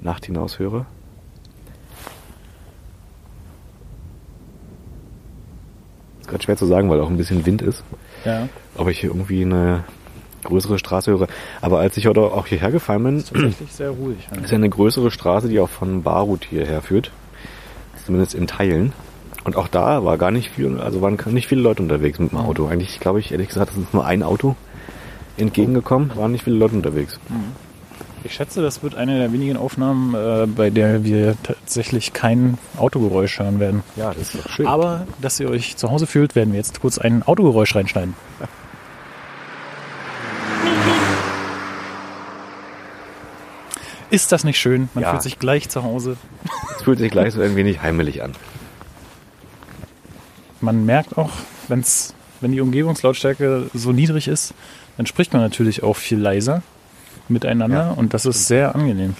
Nacht 0.00 0.26
hinaus 0.26 0.58
höre. 0.58 0.86
Ist 6.20 6.28
gerade 6.28 6.42
schwer 6.42 6.56
zu 6.56 6.66
sagen, 6.66 6.90
weil 6.90 7.00
auch 7.00 7.10
ein 7.10 7.16
bisschen 7.16 7.44
Wind 7.46 7.62
ist. 7.62 7.82
Ja. 8.24 8.48
Ob 8.76 8.88
ich 8.88 9.00
hier 9.00 9.10
irgendwie 9.10 9.44
eine 9.44 9.84
größere 10.44 10.78
Straße 10.78 11.10
höre. 11.10 11.26
Aber 11.60 11.80
als 11.80 11.96
ich 11.96 12.06
heute 12.06 12.20
auch 12.20 12.46
hierher 12.46 12.70
gefallen 12.70 13.02
bin, 13.04 13.16
ist 13.18 13.76
sehr 13.76 13.90
ruhig. 13.90 14.28
Ja. 14.34 14.40
Ist 14.40 14.50
ja 14.50 14.56
eine 14.56 14.70
größere 14.70 15.10
Straße, 15.10 15.48
die 15.48 15.60
auch 15.60 15.68
von 15.68 16.02
Barut 16.02 16.44
hierher 16.44 16.82
führt. 16.82 17.10
Zumindest 18.04 18.34
in 18.34 18.46
Teilen. 18.46 18.92
Und 19.44 19.56
auch 19.56 19.68
da 19.68 20.04
war 20.04 20.18
gar 20.18 20.30
nicht 20.30 20.50
viel, 20.50 20.78
also 20.80 21.00
waren 21.00 21.18
nicht 21.26 21.48
viele 21.48 21.62
Leute 21.62 21.82
unterwegs 21.82 22.18
mit 22.18 22.32
dem 22.32 22.38
Auto. 22.38 22.66
Eigentlich 22.66 23.00
glaube 23.00 23.20
ich, 23.20 23.32
ehrlich 23.32 23.48
gesagt, 23.48 23.72
es 23.72 23.78
ist 23.78 23.94
nur 23.94 24.04
ein 24.04 24.22
Auto 24.22 24.54
entgegengekommen, 25.38 26.12
waren 26.14 26.32
nicht 26.32 26.44
viele 26.44 26.56
Leute 26.56 26.74
unterwegs. 26.74 27.18
Mhm. 27.28 27.69
Ich 28.22 28.34
schätze, 28.34 28.60
das 28.60 28.82
wird 28.82 28.94
eine 28.94 29.18
der 29.18 29.32
wenigen 29.32 29.56
Aufnahmen, 29.56 30.14
äh, 30.14 30.46
bei 30.46 30.68
der 30.68 31.04
wir 31.04 31.36
tatsächlich 31.42 32.12
kein 32.12 32.58
Autogeräusch 32.76 33.38
hören 33.38 33.60
werden. 33.60 33.82
Ja, 33.96 34.12
das 34.12 34.34
ist 34.34 34.44
doch 34.44 34.50
schön. 34.50 34.66
Aber, 34.66 35.06
dass 35.22 35.40
ihr 35.40 35.48
euch 35.48 35.76
zu 35.76 35.90
Hause 35.90 36.06
fühlt, 36.06 36.34
werden 36.34 36.52
wir 36.52 36.58
jetzt 36.58 36.80
kurz 36.80 36.98
ein 36.98 37.22
Autogeräusch 37.22 37.74
reinschneiden. 37.74 38.14
Ist 44.10 44.32
das 44.32 44.44
nicht 44.44 44.58
schön? 44.58 44.90
Man 44.92 45.02
ja. 45.02 45.10
fühlt 45.10 45.22
sich 45.22 45.38
gleich 45.38 45.68
zu 45.68 45.82
Hause. 45.82 46.16
Es 46.76 46.82
fühlt 46.82 46.98
sich 46.98 47.10
gleich 47.10 47.32
so 47.32 47.40
ein 47.40 47.56
wenig 47.56 47.80
heimelig 47.80 48.22
an. 48.22 48.32
Man 50.60 50.84
merkt 50.84 51.16
auch, 51.16 51.30
wenn's, 51.68 52.14
wenn 52.42 52.52
die 52.52 52.60
Umgebungslautstärke 52.60 53.70
so 53.72 53.92
niedrig 53.92 54.28
ist, 54.28 54.52
dann 54.98 55.06
spricht 55.06 55.32
man 55.32 55.40
natürlich 55.40 55.82
auch 55.82 55.96
viel 55.96 56.18
leiser 56.18 56.62
miteinander 57.30 57.76
ja. 57.86 57.90
und 57.90 58.14
das 58.14 58.26
ist 58.26 58.46
sehr 58.46 58.74
angenehm. 58.74 59.14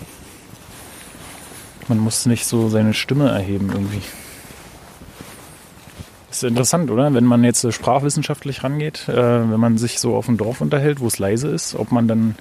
Man 1.88 1.98
muss 1.98 2.26
nicht 2.26 2.46
so 2.46 2.68
seine 2.68 2.94
Stimme 2.94 3.28
erheben 3.30 3.70
irgendwie. 3.72 4.02
Ist 6.30 6.44
interessant, 6.44 6.90
oder? 6.92 7.12
Wenn 7.12 7.24
man 7.24 7.42
jetzt 7.42 7.64
äh, 7.64 7.72
sprachwissenschaftlich 7.72 8.62
rangeht, 8.62 9.08
äh, 9.08 9.16
wenn 9.16 9.58
man 9.58 9.78
sich 9.78 9.98
so 9.98 10.14
auf 10.14 10.26
dem 10.26 10.36
Dorf 10.36 10.60
unterhält, 10.60 11.00
wo 11.00 11.08
es 11.08 11.18
leise 11.18 11.48
ist, 11.48 11.74
ob 11.74 11.90
man 11.90 12.06
dann 12.06 12.36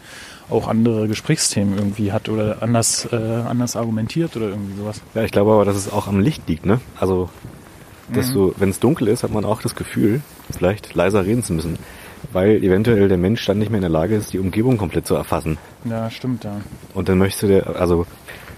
auch 0.50 0.68
andere 0.68 1.08
Gesprächsthemen 1.08 1.76
irgendwie 1.78 2.12
hat 2.12 2.30
oder 2.30 2.62
anders, 2.62 3.08
äh, 3.12 3.16
anders 3.16 3.76
argumentiert 3.76 4.36
oder 4.36 4.50
irgendwie 4.50 4.78
sowas. 4.78 5.02
Ja, 5.16 5.24
ich 5.24 5.32
glaube 5.32 5.52
aber, 5.54 5.66
dass 5.66 5.76
es 5.76 5.92
auch 5.92 6.08
am 6.08 6.20
Licht 6.20 6.48
liegt, 6.48 6.66
ne? 6.68 6.80
Also, 7.00 7.30
dass 8.14 8.30
Mhm. 8.30 8.34
du, 8.34 8.54
wenn 8.58 8.70
es 8.70 8.80
dunkel 8.80 9.08
ist, 9.08 9.24
hat 9.24 9.32
man 9.32 9.46
auch 9.46 9.62
das 9.62 9.76
Gefühl, 9.76 10.22
vielleicht 10.52 10.94
leiser 10.94 11.26
reden 11.26 11.44
zu 11.44 11.54
müssen. 11.54 11.78
Weil 12.32 12.64
eventuell 12.64 13.08
der 13.08 13.18
Mensch 13.18 13.46
dann 13.46 13.58
nicht 13.60 13.70
mehr 13.70 13.78
in 13.78 13.82
der 13.84 13.90
Lage 13.90 14.16
ist, 14.16 14.34
die 14.34 14.40
Umgebung 14.40 14.78
komplett 14.78 15.08
zu 15.08 15.16
erfassen. 15.16 15.58
Ja, 15.86 16.10
stimmt, 16.12 16.44
ja. 16.44 16.62
Und 16.94 17.10
dann 17.10 17.18
möchte 17.18 17.48
der, 17.48 17.76
also 17.80 18.06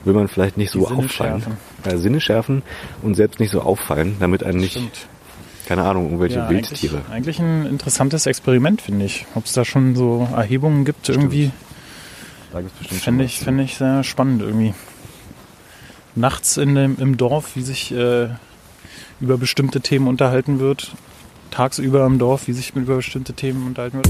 will 0.04 0.14
man 0.14 0.28
vielleicht 0.28 0.58
nicht 0.58 0.74
Die 0.74 0.80
so 0.80 0.88
Sinne 0.88 1.00
auffallen. 1.06 1.42
schärfen. 1.42 1.58
Ja, 1.86 1.98
Sinne 1.98 2.22
schärfen 2.22 2.64
und 3.04 3.16
selbst 3.16 3.40
nicht 3.40 3.52
so 3.52 3.62
auffallen, 3.62 4.18
damit 4.20 4.44
einen 4.44 4.60
nicht, 4.60 4.72
Stimmt. 4.74 5.08
keine 5.68 5.84
Ahnung, 5.84 6.06
irgendwelche 6.06 6.40
Ja, 6.40 6.50
Wildtiere. 6.50 6.98
Eigentlich, 6.98 7.12
eigentlich 7.12 7.40
ein 7.40 7.66
interessantes 7.68 8.26
Experiment, 8.26 8.82
finde 8.82 9.06
ich. 9.06 9.26
Ob 9.36 9.46
es 9.46 9.54
da 9.54 9.64
schon 9.64 9.96
so 9.96 10.28
Erhebungen 10.36 10.84
gibt, 10.84 11.08
irgendwie, 11.08 11.52
Da 12.52 12.62
gibt's 12.62 12.78
bestimmt 12.80 13.02
fände 13.02 13.24
ich, 13.24 13.38
was. 13.38 13.44
fände 13.46 13.64
ich 13.64 13.76
sehr 13.78 14.04
spannend 14.04 14.42
irgendwie. 14.42 14.74
Nachts 16.16 16.58
in 16.58 16.76
dem, 16.76 16.98
im 17.00 17.16
Dorf, 17.16 17.56
wie 17.56 17.62
sich 17.62 17.94
äh, 17.94 18.28
über 19.22 19.38
bestimmte 19.38 19.80
Themen 19.82 20.08
unterhalten 20.08 20.60
wird. 20.60 20.92
Tagsüber 21.52 22.06
im 22.06 22.18
Dorf, 22.18 22.48
wie 22.48 22.54
sich 22.54 22.74
über 22.76 22.96
bestimmte 22.96 23.34
Themen 23.34 23.68
unterhalten 23.68 23.98
wird. 23.98 24.08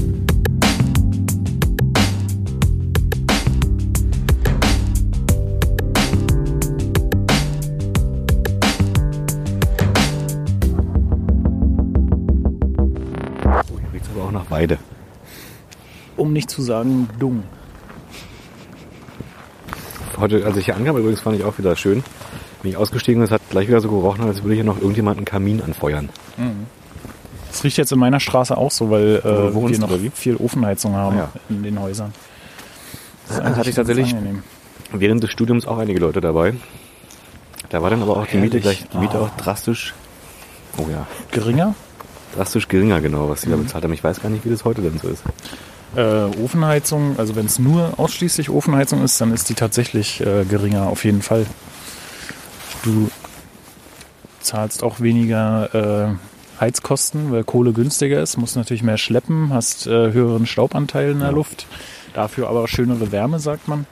Oh, 13.44 13.78
hier 13.80 13.92
riecht's 13.92 14.08
aber 14.14 14.24
auch 14.24 14.30
nach 14.30 14.48
Weide. 14.50 14.78
Um 16.16 16.32
nicht 16.32 16.48
zu 16.48 16.62
sagen, 16.62 17.08
dumm. 17.18 17.42
Heute, 20.16 20.46
als 20.46 20.56
ich 20.56 20.66
hier 20.66 20.76
ankam, 20.76 20.96
übrigens 20.96 21.20
fand 21.20 21.36
ich 21.36 21.44
auch 21.44 21.58
wieder 21.58 21.74
schön. 21.74 22.04
Bin 22.62 22.70
ich 22.70 22.76
ausgestiegen 22.76 23.20
es 23.22 23.32
hat 23.32 23.42
gleich 23.50 23.66
wieder 23.66 23.80
so 23.80 23.88
gerochen, 23.88 24.22
als 24.22 24.44
würde 24.44 24.54
hier 24.54 24.62
noch 24.62 24.76
irgendjemand 24.76 25.16
einen 25.16 25.26
Kamin 25.26 25.60
anfeuern. 25.60 26.08
Das 27.52 27.62
riecht 27.64 27.76
jetzt 27.76 27.92
in 27.92 27.98
meiner 27.98 28.18
Straße 28.18 28.56
auch 28.56 28.70
so, 28.70 28.90
weil 28.90 29.16
äh, 29.24 29.54
wir 29.54 29.78
noch 29.78 29.90
viel 30.14 30.36
Ofenheizung 30.36 30.94
haben 30.94 31.18
Ja. 31.18 31.28
in 31.50 31.62
den 31.62 31.78
Häusern. 31.78 32.12
Das 33.28 33.38
ist 33.38 33.44
hatte 33.56 33.68
ich 33.70 33.76
tatsächlich- 33.76 34.14
angenehm. 34.14 34.42
Während 34.94 35.22
des 35.22 35.30
Studiums 35.30 35.66
auch 35.66 35.78
einige 35.78 36.00
Leute 36.00 36.20
dabei. 36.20 36.54
Da 37.70 37.80
war 37.82 37.88
dann 37.90 38.02
aber 38.02 38.16
auch 38.18 38.26
die 38.26 38.36
Miete 38.38 38.60
gleich, 38.60 38.84
die 38.92 38.98
Miete 38.98 39.16
Ah. 39.18 39.22
auch 39.22 39.36
drastisch, 39.36 39.94
oh 40.76 40.86
ja, 40.90 41.06
Geringer? 41.30 41.74
drastisch 42.34 42.66
geringer 42.68 43.00
genau, 43.02 43.28
was 43.28 43.42
die 43.42 43.48
Mhm. 43.48 43.52
da 43.52 43.56
bezahlt 43.58 43.84
haben. 43.84 43.92
Ich 43.92 44.02
weiß 44.04 44.20
gar 44.22 44.28
nicht, 44.30 44.44
wie 44.44 44.50
das 44.50 44.64
heute 44.64 44.80
denn 44.82 44.98
so 44.98 45.08
ist. 45.08 45.22
Äh, 45.96 46.24
Ofenheizung, 46.42 47.18
also 47.18 47.36
wenn 47.36 47.44
es 47.46 47.58
nur 47.58 47.92
ausschließlich 47.98 48.48
Ofenheizung 48.48 49.02
ist, 49.04 49.20
dann 49.20 49.32
ist 49.34 49.48
die 49.50 49.54
tatsächlich 49.54 50.20
äh, 50.22 50.44
geringer, 50.46 50.86
auf 50.88 51.04
jeden 51.04 51.20
Fall. 51.22 51.44
Du 52.82 53.10
zahlst 54.40 54.82
auch 54.82 55.00
weniger 55.00 56.08
äh, 56.10 56.14
Heizkosten, 56.62 57.32
weil 57.32 57.44
Kohle 57.44 57.72
günstiger 57.72 58.22
ist, 58.22 58.36
musst 58.38 58.56
natürlich 58.56 58.82
mehr 58.82 58.96
schleppen, 58.98 59.52
hast 59.52 59.86
äh, 59.86 60.12
höheren 60.12 60.46
Staubanteil 60.46 61.10
in 61.10 61.18
der 61.18 61.28
Ja. 61.28 61.34
Luft, 61.34 61.66
dafür 62.14 62.48
aber 62.48 62.66
schönere 62.68 63.10
Wärme, 63.12 63.40
sagt 63.40 63.68
man. 63.68 63.86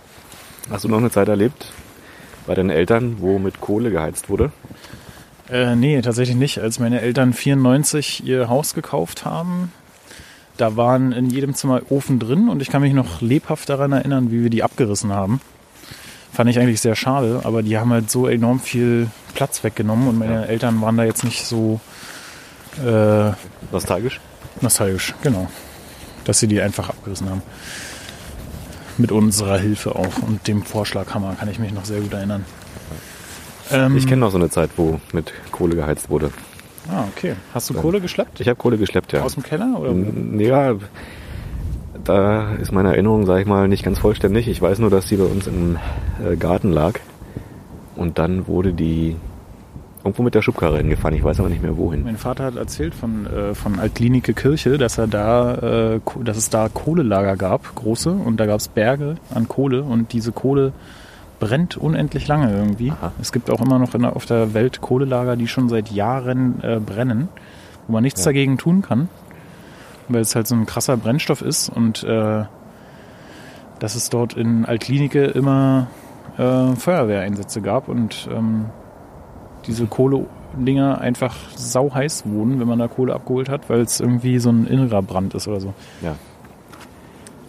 Hast 0.70 0.84
du 0.84 0.88
noch 0.88 0.98
eine 0.98 1.10
Zeit 1.10 1.28
erlebt 1.28 1.72
bei 2.46 2.54
deinen 2.54 2.70
Eltern, 2.70 3.16
wo 3.18 3.38
mit 3.38 3.60
Kohle 3.60 3.90
geheizt 3.90 4.28
wurde? 4.28 4.52
Äh, 5.50 5.74
nee, 5.74 6.00
tatsächlich 6.00 6.36
nicht. 6.36 6.60
Als 6.60 6.78
meine 6.78 7.00
Eltern 7.00 7.32
94 7.32 8.24
ihr 8.24 8.48
Haus 8.48 8.72
gekauft 8.72 9.24
haben, 9.24 9.72
da 10.56 10.76
waren 10.76 11.10
in 11.10 11.28
jedem 11.28 11.54
Zimmer 11.54 11.82
Ofen 11.90 12.20
drin 12.20 12.48
und 12.48 12.62
ich 12.62 12.68
kann 12.70 12.82
mich 12.82 12.92
noch 12.92 13.20
lebhaft 13.20 13.68
daran 13.68 13.90
erinnern, 13.92 14.30
wie 14.30 14.42
wir 14.44 14.50
die 14.50 14.62
abgerissen 14.62 15.12
haben. 15.12 15.40
Fand 16.32 16.48
ich 16.48 16.58
eigentlich 16.60 16.80
sehr 16.80 16.94
schade, 16.94 17.40
aber 17.42 17.62
die 17.64 17.76
haben 17.78 17.90
halt 17.90 18.10
so 18.10 18.28
enorm 18.28 18.60
viel 18.60 19.08
Platz 19.34 19.64
weggenommen 19.64 20.06
und 20.06 20.18
meine. 20.18 20.46
Eltern 20.46 20.80
waren 20.80 20.96
da 20.96 21.02
jetzt 21.02 21.24
nicht 21.24 21.44
so 21.44 21.80
äh, 22.84 23.32
Nostalgisch? 23.72 24.20
nostalgisch, 24.60 25.14
genau. 25.22 25.48
Dass 26.24 26.38
sie 26.40 26.46
die 26.48 26.60
einfach 26.60 26.88
abgerissen 26.90 27.28
haben. 27.30 27.42
Mit 28.98 29.12
unserer 29.12 29.58
Hilfe 29.58 29.94
auch 29.96 30.22
und 30.26 30.46
dem 30.46 30.62
Vorschlaghammer 30.62 31.34
kann 31.38 31.48
ich 31.48 31.58
mich 31.58 31.72
noch 31.72 31.84
sehr 31.84 32.00
gut 32.00 32.12
erinnern. 32.12 32.44
Ähm, 33.70 33.96
Ich 33.96 34.06
kenne 34.06 34.20
noch 34.20 34.30
so 34.30 34.36
eine 34.38 34.50
Zeit, 34.50 34.70
wo 34.76 35.00
mit 35.12 35.32
Kohle 35.52 35.76
geheizt 35.76 36.10
wurde. 36.10 36.30
Ah, 36.92 37.04
okay. 37.16 37.36
Hast 37.54 37.70
du. 37.70 37.74
Kohle 37.74 38.00
geschleppt? 38.00 38.40
Ich 38.40 38.48
habe 38.48 38.56
Kohle 38.56 38.76
geschleppt, 38.76 39.12
ja. 39.12 39.22
Aus 39.22 39.34
dem 39.34 39.42
Keller? 39.42 39.78
Oder? 39.78 39.94
Ja, 40.42 40.74
da 42.04 42.54
ist 42.54 42.72
meine 42.72 42.90
Erinnerung, 42.90 43.26
sag 43.26 43.40
ich 43.40 43.46
mal, 43.46 43.68
nicht 43.68 43.84
ganz 43.84 43.98
vollständig. 43.98 44.48
Ich 44.48 44.60
weiß 44.60 44.78
nur, 44.80 44.90
dass 44.90 45.06
die 45.06 45.16
bei 45.16 45.24
uns 45.24 45.46
im 45.46 45.78
äh, 46.24 46.36
Garten 46.36 46.72
lag. 46.72 46.94
Und 47.96 48.18
dann 48.18 48.46
wurde 48.46 48.72
die 48.72 49.16
irgendwo 50.02 50.23
mit 50.23 50.35
der 50.35 50.42
Schubkarre 50.42 50.78
hingefahren. 50.78 51.16
Ich 51.16 51.23
weiß 51.25 51.40
aber 51.40 51.49
nicht 51.49 51.62
mehr 51.62 51.76
wohin. 51.76 52.04
Mein 52.04 52.16
Vater 52.16 52.45
hat 52.45 52.57
erzählt 52.57 52.95
von, 52.95 53.26
äh, 53.26 53.54
von 53.54 53.78
Altlinike 53.78 54.33
Kirche, 54.35 54.78
dass 54.78 54.97
er 54.99 55.07
da, 55.07 55.54
äh, 55.95 56.00
dass 56.25 56.37
es 56.37 56.49
da 56.50 56.69
Kohlelager 56.69 57.37
gab, 57.37 57.75
große, 57.75 58.11
und 58.11 58.38
da 58.38 58.47
gab 58.47 58.61
es 58.61 58.69
Berge 58.69 59.16
an 59.35 59.49
Kohle 59.49 59.83
und 59.83 60.12
diese 60.12 60.33
Kohle 60.33 60.73
brennt 61.38 61.76
unendlich 61.76 62.28
lange 62.28 62.52
irgendwie. 62.52 62.90
Aha. 62.92 63.12
Es 63.21 63.33
gibt 63.33 63.50
auch 63.50 63.61
immer 63.61 63.78
noch 63.78 63.95
in 63.95 64.04
auf 64.04 64.26
der 64.26 64.54
Welt 64.54 64.80
Kohlelager, 64.80 65.37
die 65.37 65.49
schon 65.49 65.69
seit 65.69 65.90
Jahren 65.90 66.62
äh, 66.62 66.78
brennen, 66.78 67.28
wo 67.87 67.92
man 67.95 68.02
nichts 68.02 68.21
Ja. 68.21 68.26
dagegen 68.26 68.59
tun 68.59 68.83
kann, 68.83 69.09
weil 70.09 70.21
es 70.23 70.35
halt 70.35 70.47
so 70.47 70.54
ein 70.54 70.66
krasser 70.66 70.97
Brennstoff 70.97 71.42
ist 71.42 71.69
und 71.69 72.04
äh, 72.04 72.45
dass 73.78 73.95
es 73.95 74.11
dort 74.11 74.35
in 74.35 74.66
Altlinike 74.66 75.25
immer 75.25 75.87
äh, 76.37 76.75
Feuerwehreinsätze 76.76 77.62
gab 77.62 77.88
und 77.88 78.28
ähm, 78.35 78.66
diese 79.67 79.87
Kohle-Dinger 79.87 81.00
einfach 81.00 81.35
sauheiß 81.57 82.25
wurden, 82.26 82.61
wenn 82.61 82.69
man 82.69 82.79
da 82.79 82.88
Kohle 82.88 83.14
abgeholt 83.14 83.49
hat, 83.49 83.69
weil 83.69 83.81
es 83.81 84.00
irgendwie 84.00 84.38
so 84.38 84.50
ein 84.50 84.67
innerer 84.67 85.02
Brand 85.02 85.35
ist 85.35 85.49
oder 85.49 85.61
so. 85.61 85.75
Ja, 86.02 86.14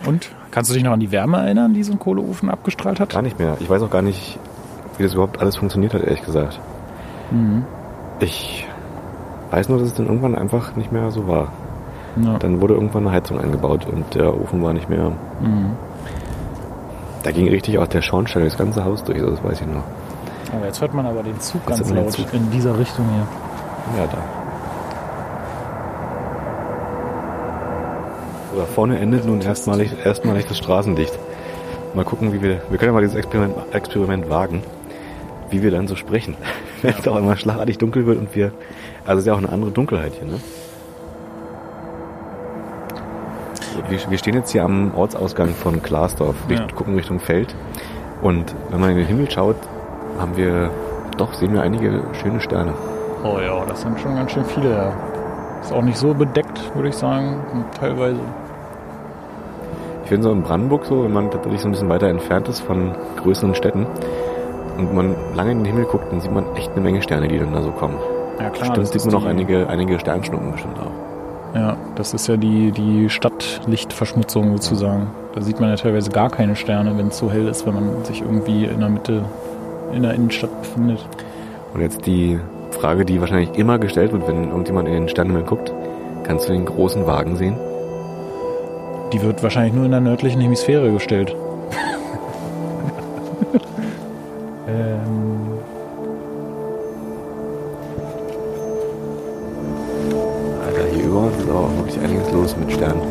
Und? 0.05 0.29
Kannst 0.51 0.69
du 0.69 0.73
dich 0.73 0.83
noch 0.83 0.91
an 0.91 0.99
die 0.99 1.11
Wärme 1.11 1.37
erinnern, 1.37 1.73
die 1.73 1.83
so 1.83 1.93
ein 1.93 1.99
Kohleofen 1.99 2.49
abgestrahlt 2.49 2.99
hat? 2.99 3.09
gar 3.09 3.21
nicht 3.21 3.39
mehr. 3.39 3.55
Ich 3.61 3.69
weiß 3.69 3.81
auch 3.83 3.89
gar 3.89 4.01
nicht, 4.01 4.37
wie 4.97 5.03
das 5.03 5.13
überhaupt 5.13 5.39
alles 5.39 5.55
funktioniert 5.55 5.93
hat, 5.93 6.03
ehrlich 6.03 6.23
gesagt. 6.23 6.59
Mhm. 7.31 7.63
Ich 8.19 8.67
weiß 9.51 9.69
nur, 9.69 9.79
dass 9.79 9.87
es 9.87 9.93
dann 9.93 10.07
irgendwann 10.07 10.35
einfach 10.35 10.75
nicht 10.75 10.91
mehr 10.91 11.09
so 11.11 11.27
war. 11.27 11.51
Ja. 12.21 12.37
Dann 12.39 12.59
wurde 12.59 12.73
irgendwann 12.73 13.07
eine 13.07 13.15
Heizung 13.15 13.39
eingebaut 13.39 13.85
und 13.91 14.13
der 14.15 14.39
Ofen 14.39 14.61
war 14.61 14.73
nicht 14.73 14.89
mehr. 14.89 15.11
Mhm. 15.41 15.71
Da 17.23 17.31
ging 17.31 17.47
richtig 17.47 17.77
auch 17.77 17.87
der 17.87 18.01
Schornstein 18.01 18.43
das 18.43 18.57
ganze 18.57 18.83
Haus 18.83 19.03
durch, 19.03 19.19
das 19.19 19.43
weiß 19.43 19.61
ich 19.61 19.67
noch. 19.67 19.83
Aber 20.53 20.65
jetzt 20.65 20.81
hört 20.81 20.93
man 20.93 21.05
aber 21.05 21.23
den 21.23 21.39
Zug 21.39 21.61
Jetzt 21.67 21.77
ganz 21.77 21.87
den 21.87 21.97
laut 21.97 22.11
Zug. 22.11 22.33
in 22.33 22.49
dieser 22.51 22.77
Richtung 22.77 23.05
hier. 23.09 24.01
Ja, 24.01 24.07
da. 24.07 24.17
Da 28.57 28.65
vorne 28.65 28.99
endet 28.99 29.25
nun 29.25 29.41
erstmalig, 29.41 29.93
erstmalig 30.03 30.45
das 30.47 30.57
Straßenlicht. 30.57 31.17
Mal 31.93 32.05
gucken, 32.05 32.33
wie 32.33 32.41
wir. 32.41 32.61
Wir 32.69 32.77
können 32.77 32.89
ja 32.89 32.93
mal 32.93 33.01
dieses 33.01 33.15
Experiment, 33.15 33.55
Experiment 33.73 34.29
wagen, 34.29 34.61
wie 35.49 35.61
wir 35.63 35.71
dann 35.71 35.87
so 35.87 35.95
sprechen. 35.95 36.35
Wenn 36.81 36.93
es 36.97 37.07
auch 37.07 37.15
einmal 37.15 37.37
schlagartig 37.37 37.77
dunkel 37.77 38.05
wird 38.05 38.17
und 38.19 38.35
wir. 38.35 38.51
Also 39.05 39.13
es 39.13 39.19
ist 39.19 39.27
ja 39.27 39.33
auch 39.33 39.37
eine 39.37 39.49
andere 39.49 39.71
Dunkelheit 39.71 40.13
hier, 40.19 40.27
ne? 40.27 40.39
Wir, 43.89 43.99
wir 44.09 44.17
stehen 44.17 44.35
jetzt 44.35 44.51
hier 44.51 44.63
am 44.63 44.93
Ortsausgang 44.95 45.49
von 45.49 45.81
Klaasdorf, 45.81 46.35
Ja. 46.49 46.67
gucken 46.75 46.95
Richtung 46.95 47.19
Feld. 47.19 47.55
Und 48.21 48.53
wenn 48.69 48.79
man 48.79 48.91
in 48.91 48.97
den 48.97 49.07
Himmel 49.07 49.29
schaut, 49.31 49.55
haben 50.19 50.35
wir 50.35 50.69
doch, 51.17 51.33
sehen 51.33 51.53
wir 51.53 51.61
einige 51.61 52.01
schöne 52.13 52.39
Sterne. 52.39 52.73
Oh 53.23 53.39
ja, 53.39 53.63
das 53.67 53.81
sind 53.81 53.99
schon 53.99 54.15
ganz 54.15 54.31
schön 54.31 54.45
viele. 54.45 54.71
Ja. 54.71 54.93
Ist 55.61 55.71
auch 55.71 55.83
nicht 55.83 55.97
so 55.97 56.13
bedeckt, 56.13 56.75
würde 56.75 56.89
ich 56.89 56.95
sagen. 56.95 57.43
Teilweise. 57.79 58.19
Ich 60.03 60.09
finde 60.09 60.23
so 60.23 60.31
in 60.31 60.41
Brandenburg 60.41 60.85
so, 60.85 61.03
wenn 61.03 61.13
man 61.13 61.29
tatsächlich 61.29 61.61
so 61.61 61.67
ein 61.67 61.71
bisschen 61.71 61.89
weiter 61.89 62.07
entfernt 62.07 62.47
ist 62.49 62.59
von 62.61 62.95
größeren 63.21 63.55
Städten 63.55 63.85
und 64.77 64.93
man 64.93 65.15
lange 65.35 65.51
in 65.51 65.59
den 65.59 65.65
Himmel 65.65 65.85
guckt, 65.85 66.11
dann 66.11 66.19
sieht 66.19 66.31
man 66.31 66.45
echt 66.55 66.71
eine 66.71 66.81
Menge 66.81 67.01
Sterne, 67.01 67.27
die 67.27 67.37
dann 67.37 67.53
da 67.53 67.61
so 67.61 67.71
kommen. 67.71 67.97
Ja 68.39 68.49
klar. 68.49 68.65
Stimmt, 68.65 68.77
das 68.77 68.91
sieht 68.91 69.05
man 69.05 69.21
auch 69.21 69.25
einige, 69.25 69.67
einige 69.69 69.99
Sternschnuppen 69.99 70.51
bestimmt 70.51 70.79
auch. 70.79 71.55
Ja, 71.55 71.75
das 71.95 72.13
ist 72.13 72.27
ja 72.27 72.37
die, 72.37 72.71
die 72.71 73.09
Stadtlichtverschmutzung 73.09 74.53
sozusagen. 74.53 75.11
Da 75.35 75.41
sieht 75.41 75.59
man 75.59 75.69
ja 75.69 75.75
teilweise 75.75 76.09
gar 76.09 76.29
keine 76.29 76.55
Sterne, 76.55 76.97
wenn 76.97 77.07
es 77.07 77.17
so 77.17 77.29
hell 77.29 77.47
ist, 77.47 77.67
wenn 77.67 77.75
man 77.75 78.05
sich 78.05 78.21
irgendwie 78.21 78.65
in 78.65 78.79
der 78.79 78.89
Mitte, 78.89 79.23
in 79.93 80.03
der 80.03 80.13
Innenstadt 80.13 80.61
befindet. 80.61 81.05
Und 81.73 81.81
jetzt 81.81 82.05
die 82.05 82.39
Frage, 82.71 83.05
die 83.05 83.19
wahrscheinlich 83.19 83.57
immer 83.57 83.79
gestellt 83.79 84.11
wird, 84.11 84.27
wenn 84.27 84.49
irgendjemand 84.49 84.87
in 84.87 84.93
den 84.93 85.09
Sternenhimmel 85.09 85.47
guckt, 85.47 85.71
kannst 86.23 86.47
du 86.47 86.53
den 86.53 86.65
großen 86.65 87.05
Wagen 87.05 87.35
sehen? 87.35 87.55
Die 89.13 89.21
wird 89.21 89.43
wahrscheinlich 89.43 89.73
nur 89.73 89.85
in 89.85 89.91
der 89.91 90.01
nördlichen 90.01 90.41
Hemisphäre 90.41 90.91
gestellt. 90.91 91.35
ähm, 94.67 95.41
wirklich 101.91 101.99
einiges 101.99 102.31
los 102.31 102.55
mit 102.57 102.71
Sternen. 102.71 103.01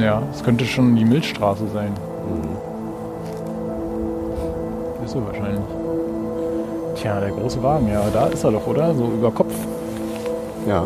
Ja, 0.00 0.22
es 0.32 0.42
könnte 0.42 0.64
schon 0.64 0.94
die 0.96 1.04
Milchstraße 1.04 1.68
sein. 1.68 1.92
Ist 1.92 2.67
so 5.08 5.24
wahrscheinlich. 5.24 5.60
Tja, 6.96 7.20
der 7.20 7.30
große 7.30 7.62
Wagen, 7.62 7.88
ja, 7.88 8.02
da 8.12 8.26
ist 8.26 8.44
er 8.44 8.52
doch, 8.52 8.66
oder? 8.66 8.94
So 8.94 9.04
über 9.04 9.30
Kopf. 9.30 9.54
Ja. 10.66 10.84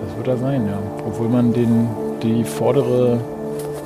Das 0.00 0.16
wird 0.16 0.28
er 0.28 0.36
sein, 0.36 0.66
ja. 0.66 0.78
Obwohl 1.06 1.28
man 1.28 1.52
den, 1.52 1.88
die 2.22 2.44
vordere, 2.44 3.18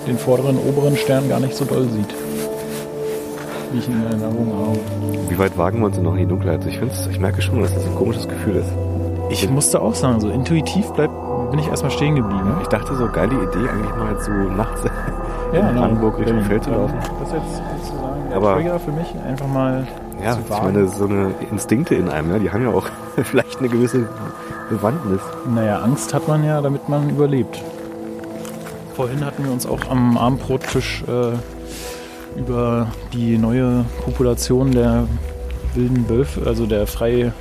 den 0.06 0.18
vorderen 0.18 0.56
oberen 0.58 0.96
Stern 0.96 1.28
gar 1.28 1.40
nicht 1.40 1.54
so 1.54 1.64
doll 1.64 1.84
sieht. 1.84 2.14
Wie 3.72 3.78
ich 3.78 3.88
ihn 3.88 3.96
in 4.00 4.06
Erinnerung 4.06 4.52
habe. 4.58 4.78
Wie 5.28 5.38
weit 5.38 5.58
wagen 5.58 5.80
wir 5.80 5.86
uns 5.86 5.96
denn 5.96 6.04
noch 6.04 6.14
in 6.14 6.20
die 6.20 6.26
Dunkelheit? 6.26 6.64
Ich, 6.66 6.78
find's, 6.78 7.06
ich 7.06 7.20
merke 7.20 7.42
schon, 7.42 7.60
dass 7.60 7.74
das 7.74 7.84
ein 7.84 7.94
komisches 7.94 8.26
Gefühl 8.26 8.56
ist. 8.56 8.72
Ich 9.30 9.48
musste 9.50 9.82
auch 9.82 9.94
sagen, 9.94 10.20
so 10.20 10.30
intuitiv 10.30 10.90
bleib, 10.92 11.10
bin 11.50 11.60
ich 11.60 11.68
erstmal 11.68 11.90
stehen 11.90 12.16
geblieben. 12.16 12.56
Ich 12.62 12.68
dachte, 12.68 12.94
so 12.96 13.06
geile 13.08 13.34
Idee, 13.34 13.68
eigentlich 13.68 13.94
mal 13.96 14.18
so 14.18 14.32
nachts 14.32 14.84
Ja, 15.52 15.68
in 15.68 15.76
Brandenburg 15.76 16.18
Richtung 16.18 16.36
Berlin. 16.36 16.48
Feld 16.50 16.64
zu 16.64 16.70
laufen. 16.70 16.94
Das 17.20 17.32
jetzt 17.32 17.62
Aber- 18.38 18.54
Trigger 18.54 18.78
für 18.80 18.92
mich, 18.92 19.06
einfach 19.26 19.46
mal 19.46 19.86
Ja, 20.24 20.32
zu 20.32 20.40
ich 20.40 20.50
wagen. 20.50 20.64
meine, 20.72 20.88
so 20.88 21.04
eine 21.04 21.30
Instinkte 21.50 21.94
in 21.94 22.08
einem, 22.08 22.30
ja, 22.32 22.38
die 22.38 22.50
haben 22.50 22.62
ja 22.62 22.70
auch 22.70 22.86
vielleicht 23.22 23.58
eine 23.58 23.68
gewisse 23.68 24.08
Bewandtnis. 24.70 25.20
Naja, 25.54 25.78
Angst 25.80 26.12
hat 26.14 26.26
man 26.28 26.44
ja, 26.44 26.60
damit 26.60 26.88
man 26.88 27.08
überlebt. 27.10 27.62
Vorhin 28.94 29.24
hatten 29.24 29.44
wir 29.44 29.52
uns 29.52 29.64
auch 29.66 29.88
am 29.90 30.18
Abendbrottisch 30.18 31.04
äh, 31.06 32.38
über 32.38 32.88
die 33.12 33.38
neue 33.38 33.84
Population 34.04 34.72
der 34.72 35.06
wilden 35.74 36.08
Wölfe, 36.08 36.46
also 36.46 36.66
der 36.66 36.86
frei 36.86 37.32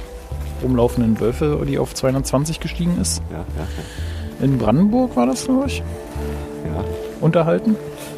rumlaufenden 0.63 1.19
Wölfe, 1.19 1.59
die 1.67 1.79
auf 1.79 1.93
220 1.95 2.59
gestiegen 2.59 2.97
ist. 3.01 3.21
Ja, 3.31 3.37
ja, 3.39 4.45
In 4.45 4.57
Brandenburg 4.57 5.15
war 5.15 5.25
das, 5.25 5.45
glaube 5.45 5.65
ich, 5.67 5.79
ja. 5.79 6.75
ja. 6.81 6.83
unterhalten. 7.21 7.75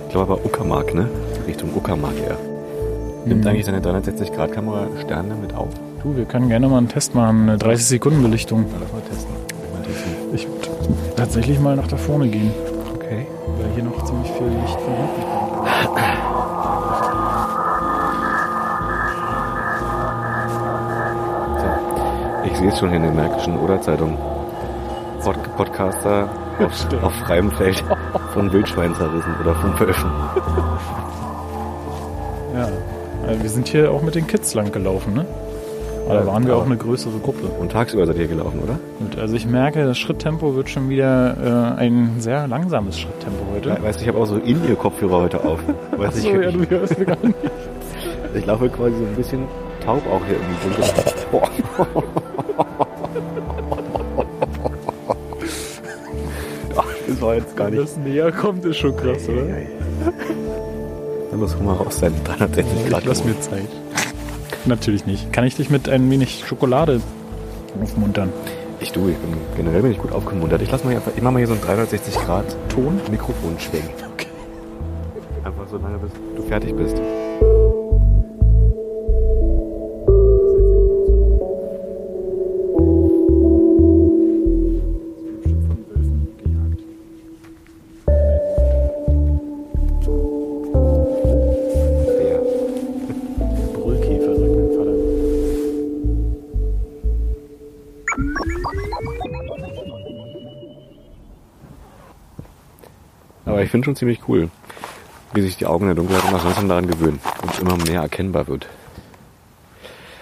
Ich 0.08 0.12
glaube 0.14 0.34
aber 0.34 0.46
Uckermark, 0.46 0.94
ne? 0.94 1.08
Richtung 1.48 1.70
Uckermark 1.76 2.14
eher. 2.18 2.38
Nimmt 3.26 3.46
eigentlich 3.46 3.66
seine 3.66 3.80
360-Grad-Kamera 3.82 4.88
Sterne 5.02 5.36
mit 5.36 5.54
auf? 5.54 5.70
Du, 6.02 6.16
wir 6.16 6.26
können 6.26 6.48
gerne 6.50 6.68
mal 6.68 6.78
einen 6.78 6.88
Test 6.88 7.14
machen, 7.16 7.50
eine 7.50 7.58
30-Sekunden-Belichtung. 7.58 8.62
Ja, 8.72 8.78
lass 8.80 8.92
mal 8.94 9.02
testen. 9.02 9.34
Mal 9.74 9.84
testen. 9.84 10.12
Ich 10.34 10.48
würde 10.48 11.16
tatsächlich 11.16 11.60
mal 11.60 11.76
nach 11.76 11.88
da 11.88 11.98
vorne 11.98 12.28
gehen, 12.30 12.52
Okay. 12.96 13.28
weil 13.58 13.70
hier 13.76 13.84
noch 13.84 14.04
ziemlich 14.06 14.32
viel 14.32 14.48
Licht 14.48 14.80
von 14.80 14.94
hinten 14.96 15.22
kommt. 15.22 15.50
Ich 22.46 22.58
sehe 22.58 22.70
es 22.70 22.80
schon 22.80 22.90
hier 22.90 22.98
in 22.98 23.04
der 23.04 23.12
Märkischen 23.12 23.58
Oder-Zeitung. 23.60 24.18
Pod 25.24 25.36
Podcaster 25.58 26.30
auf, 26.60 27.04
auf 27.04 27.14
freiem 27.16 27.52
Feld 27.52 27.84
von 28.34 28.52
Wildschwein 28.52 28.96
zerrissen 28.96 29.36
oder 29.42 29.54
von 29.56 29.80
Wölfen. 29.80 30.10
Also 33.30 33.44
wir 33.44 33.50
sind 33.50 33.68
hier 33.68 33.92
auch 33.92 34.02
mit 34.02 34.16
den 34.16 34.26
Kids 34.28 34.54
lang 34.56 34.72
gelaufen, 34.72 35.14
ne? 35.14 35.26
Aber 36.08 36.16
da 36.22 36.26
waren 36.26 36.46
wir 36.48 36.54
aber- 36.54 36.64
auch 36.64 36.66
eine 36.66 36.78
größere 36.78 37.20
Gruppe. 37.20 37.46
Und 37.60 37.72
tagsüber 37.72 38.08
seid 38.08 38.18
ihr 38.18 38.28
gelaufen, 38.28 38.60
oder? 38.64 38.80
Gut, 38.98 39.20
also 39.20 39.36
ich 39.36 39.46
merke, 39.46 39.86
das 39.86 40.00
Schritttempo 40.00 40.56
wird 40.56 40.68
schon 40.70 40.90
wieder 40.90 41.76
äh, 41.78 41.80
ein 41.80 42.16
sehr 42.18 42.48
langsames 42.48 43.00
Schritttempo 43.00 43.46
heute. 43.54 43.70
Ja, 43.70 43.84
weißt 43.84 44.00
du, 44.00 44.04
ich 44.04 44.08
habe 44.08 44.18
auch 44.18 44.26
so 44.26 44.38
in 44.38 44.68
ihr 44.68 44.76
Kopfhörer 44.76 45.22
heute 45.22 45.44
auf. 45.44 45.60
Weißt 45.98 46.24
du, 46.26 46.30
Achso, 46.30 46.40
ich, 46.40 46.46
ja, 46.46 46.52
du 46.52 46.70
hörst 46.70 46.98
mir 46.98 47.06
gar 47.06 47.18
nicht. 47.22 47.36
ich 48.34 48.46
laufe 48.48 48.70
quasi 48.70 48.96
so 48.96 49.04
ein 49.06 49.16
bisschen 49.16 49.44
taub 49.86 50.02
auch 50.12 50.22
hier 50.26 50.38
im 50.38 50.42
Dunkeln. 50.64 50.90
Boah. 51.32 51.50
Ach, 56.76 56.86
das 57.08 57.22
war 57.22 57.36
jetzt 57.36 57.56
gar 57.56 57.68
Wenn 57.68 57.74
nicht. 57.78 57.84
das 57.90 57.98
näher 57.98 58.32
kommt, 58.32 58.66
ist 58.66 58.78
schon 58.78 58.96
krass, 58.96 59.30
oder? 59.30 59.44
Dann 61.40 61.48
muss 61.48 61.60
mal 61.62 61.74
raus 61.74 62.00
sein, 62.00 62.14
360 62.26 62.90
Grad. 62.90 63.06
Lass 63.06 63.24
mir 63.24 63.40
Zeit. 63.40 63.70
Natürlich 64.66 65.06
nicht. 65.06 65.32
Kann 65.32 65.46
ich 65.46 65.56
dich 65.56 65.70
mit 65.70 65.88
ein 65.88 66.12
wenig 66.12 66.44
Schokolade 66.46 67.00
aufmuntern? 67.82 68.34
Ich 68.82 68.92
du, 68.92 69.08
ich 69.08 69.16
bin 69.16 69.38
generell 69.56 69.82
bin 69.82 69.92
ich 69.94 70.00
gut 70.00 70.12
aufgemuntert. 70.12 70.62
Ich 70.62 70.70
lass 70.70 70.84
mal 70.84 70.90
hier 70.90 71.00
einfach, 71.00 71.14
ich 71.16 71.22
mach 71.22 71.32
mal 71.32 71.38
hier 71.38 71.48
so 71.48 71.54
einen 71.54 71.62
360 71.62 72.16
Grad 72.16 72.46
Ton 72.68 73.00
Mikrofon 73.10 73.58
schwenken. 73.58 73.90
Okay. 74.20 74.28
Einfach 75.46 75.70
so 75.70 75.78
lange 75.78 75.98
bis 76.00 76.12
du 76.36 76.44
fertig 76.44 76.76
bist. 76.76 76.98
Finde 103.80 103.86
schon 103.86 103.96
ziemlich 103.96 104.28
cool, 104.28 104.50
wie 105.34 105.42
sich 105.42 105.58
die 105.58 105.66
Augen 105.66 105.84
in 105.84 105.90
der 105.90 105.96
Dunkelheit 105.96 106.24
immer 106.30 106.44
langsam 106.44 106.68
daran 106.68 106.88
gewöhnen 106.88 107.20
und 107.42 107.60
immer 107.60 107.78
mehr 107.78 108.02
erkennbar 108.02 108.48
wird. 108.48 108.68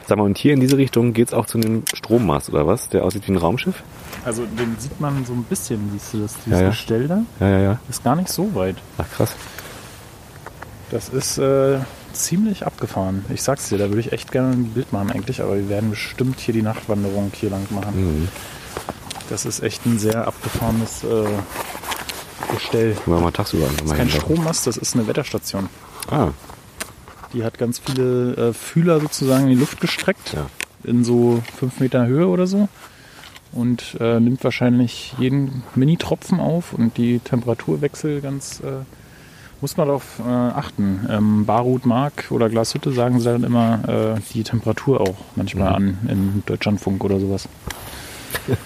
Sag 0.05 0.17
mal, 0.17 0.23
und 0.23 0.37
hier 0.37 0.53
in 0.53 0.61
diese 0.61 0.77
Richtung 0.77 1.13
geht's 1.13 1.33
auch 1.33 1.45
zu 1.45 1.57
einem 1.57 1.83
Strommast 1.93 2.49
oder 2.49 2.65
was, 2.65 2.87
der 2.89 3.03
aussieht 3.03 3.27
wie 3.27 3.33
ein 3.33 3.37
Raumschiff? 3.37 3.83
Also 4.23 4.45
den 4.45 4.77
sieht 4.79 4.99
man 5.01 5.25
so 5.25 5.33
ein 5.33 5.43
bisschen, 5.43 5.89
siehst 5.91 6.13
du 6.13 6.19
das, 6.19 6.35
dieses 6.45 6.59
Ja, 6.59 6.63
ja. 6.63 6.69
Gestell 6.69 7.07
da? 7.07 7.23
Ja, 7.39 7.49
ja, 7.49 7.59
ja. 7.59 7.79
Ist 7.89 8.03
gar 8.03 8.15
nicht 8.15 8.29
so 8.29 8.53
weit. 8.55 8.77
Ach 8.97 9.09
krass. 9.09 9.35
Das 10.91 11.09
ist 11.09 11.37
äh, 11.37 11.79
ziemlich 12.13 12.65
abgefahren. 12.65 13.25
Ich 13.33 13.43
sag's 13.43 13.67
dir, 13.67 13.77
da 13.77 13.89
würde 13.89 13.99
ich 13.99 14.13
echt 14.13 14.31
gerne 14.31 14.51
ein 14.51 14.69
Bild 14.69 14.93
machen 14.93 15.11
eigentlich, 15.11 15.41
aber 15.41 15.55
wir 15.57 15.67
werden 15.67 15.89
bestimmt 15.89 16.39
hier 16.39 16.53
die 16.53 16.61
Nachtwanderung 16.61 17.31
hier 17.33 17.49
lang 17.49 17.67
machen. 17.71 18.21
Mhm. 18.21 18.27
Das 19.29 19.45
ist 19.45 19.61
echt 19.61 19.85
ein 19.85 19.99
sehr 19.99 20.25
abgefahrenes 20.25 21.03
äh, 21.03 21.25
Gestell. 22.53 22.93
Können 23.03 23.17
wir 23.17 23.21
mal 23.21 23.31
tagsüber 23.31 23.65
Das 23.77 23.81
ist 23.91 23.95
kein. 23.95 24.09
Strommast, 24.09 24.67
das 24.67 24.77
ist 24.77 24.95
eine 24.95 25.07
Wetterstation. 25.07 25.69
Ah, 26.09 26.29
Die 27.33 27.43
hat 27.43 27.57
ganz 27.57 27.79
viele 27.79 28.33
äh, 28.49 28.53
Fühler 28.53 28.99
sozusagen 28.99 29.43
in 29.45 29.49
die 29.49 29.55
Luft 29.59 29.81
gestreckt, 29.81 30.33
ja. 30.33 30.45
in 30.83 31.03
so 31.03 31.41
fünf 31.57 31.79
Meter 31.79 32.05
Höhe 32.05 32.27
oder 32.27 32.47
so. 32.47 32.69
Und 33.51 33.97
äh, 33.99 34.19
nimmt 34.19 34.43
wahrscheinlich 34.43 35.13
jeden 35.17 35.63
Mini-Tropfen 35.75 36.39
auf 36.39 36.73
und 36.73 36.97
die 36.97 37.19
Temperaturwechsel 37.19 38.21
ganz, 38.21 38.59
äh, 38.59 38.83
muss 39.61 39.77
man 39.77 39.87
darauf 39.87 40.19
äh, 40.19 40.29
achten. 40.29 41.07
Ähm, 41.09 41.45
Barut 41.45 41.85
Mark 41.85 42.25
oder 42.29 42.49
Glashütte 42.49 42.91
sagen 42.91 43.19
sie 43.19 43.25
dann 43.25 43.43
immer 43.43 44.15
äh, 44.17 44.19
die 44.33 44.43
Temperatur 44.43 45.01
auch 45.01 45.15
manchmal 45.35 45.69
Mhm. 45.69 45.75
an 45.75 45.97
im 46.09 46.43
Deutschlandfunk 46.45 47.03
oder 47.03 47.19
sowas. 47.19 47.47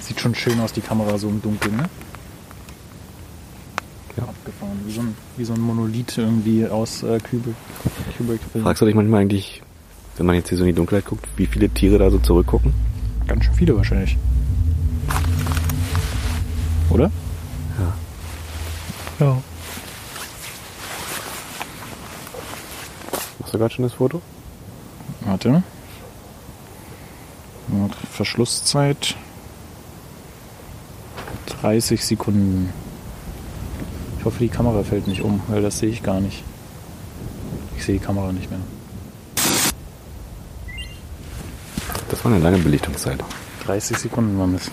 Sieht 0.00 0.17
schon 0.34 0.52
schön 0.52 0.60
aus, 0.60 0.72
die 0.72 0.80
Kamera 0.80 1.18
so 1.18 1.28
im 1.28 1.40
Dunkeln, 1.40 1.76
ne? 1.76 1.88
Ja. 4.16 4.24
Abgefahren, 4.24 4.78
wie 4.84 4.92
so 4.92 5.00
ein, 5.00 5.16
wie 5.36 5.44
so 5.44 5.52
ein 5.54 5.60
Monolith 5.60 6.18
irgendwie 6.18 6.66
aus 6.66 7.02
äh, 7.02 7.18
Kubrick. 7.18 7.54
Kubrick-Film. 8.16 8.64
Fragst 8.64 8.82
du 8.82 8.86
dich 8.86 8.94
manchmal 8.94 9.22
eigentlich, 9.22 9.62
wenn 10.16 10.26
man 10.26 10.34
jetzt 10.34 10.48
hier 10.48 10.58
so 10.58 10.64
in 10.64 10.68
die 10.68 10.74
Dunkelheit 10.74 11.06
guckt, 11.06 11.26
wie 11.36 11.46
viele 11.46 11.68
Tiere 11.68 11.98
da 11.98 12.10
so 12.10 12.18
zurückgucken? 12.18 12.74
Ganz 13.26 13.44
schön 13.44 13.54
viele 13.54 13.76
wahrscheinlich. 13.76 14.16
Oder? 16.90 17.10
Ja. 17.78 19.26
Ja. 19.26 19.42
Machst 23.38 23.54
du 23.54 23.58
gerade 23.58 23.74
schon 23.74 23.84
das 23.84 23.92
Foto? 23.92 24.20
Warte. 25.20 25.62
Verschlusszeit 28.10 29.16
30 31.62 32.04
Sekunden. 32.04 32.72
Ich 34.18 34.24
hoffe, 34.24 34.38
die 34.40 34.48
Kamera 34.48 34.82
fällt 34.82 35.06
nicht 35.06 35.22
um, 35.22 35.40
weil 35.48 35.62
das 35.62 35.78
sehe 35.78 35.90
ich 35.90 36.02
gar 36.02 36.20
nicht. 36.20 36.42
Ich 37.76 37.84
sehe 37.84 37.98
die 37.98 38.04
Kamera 38.04 38.32
nicht 38.32 38.50
mehr. 38.50 38.60
Das 42.10 42.24
war 42.24 42.32
eine 42.32 42.42
lange 42.42 42.58
Belichtungszeit. 42.58 43.22
30 43.66 43.96
Sekunden 43.98 44.38
waren 44.38 44.54
es. 44.54 44.70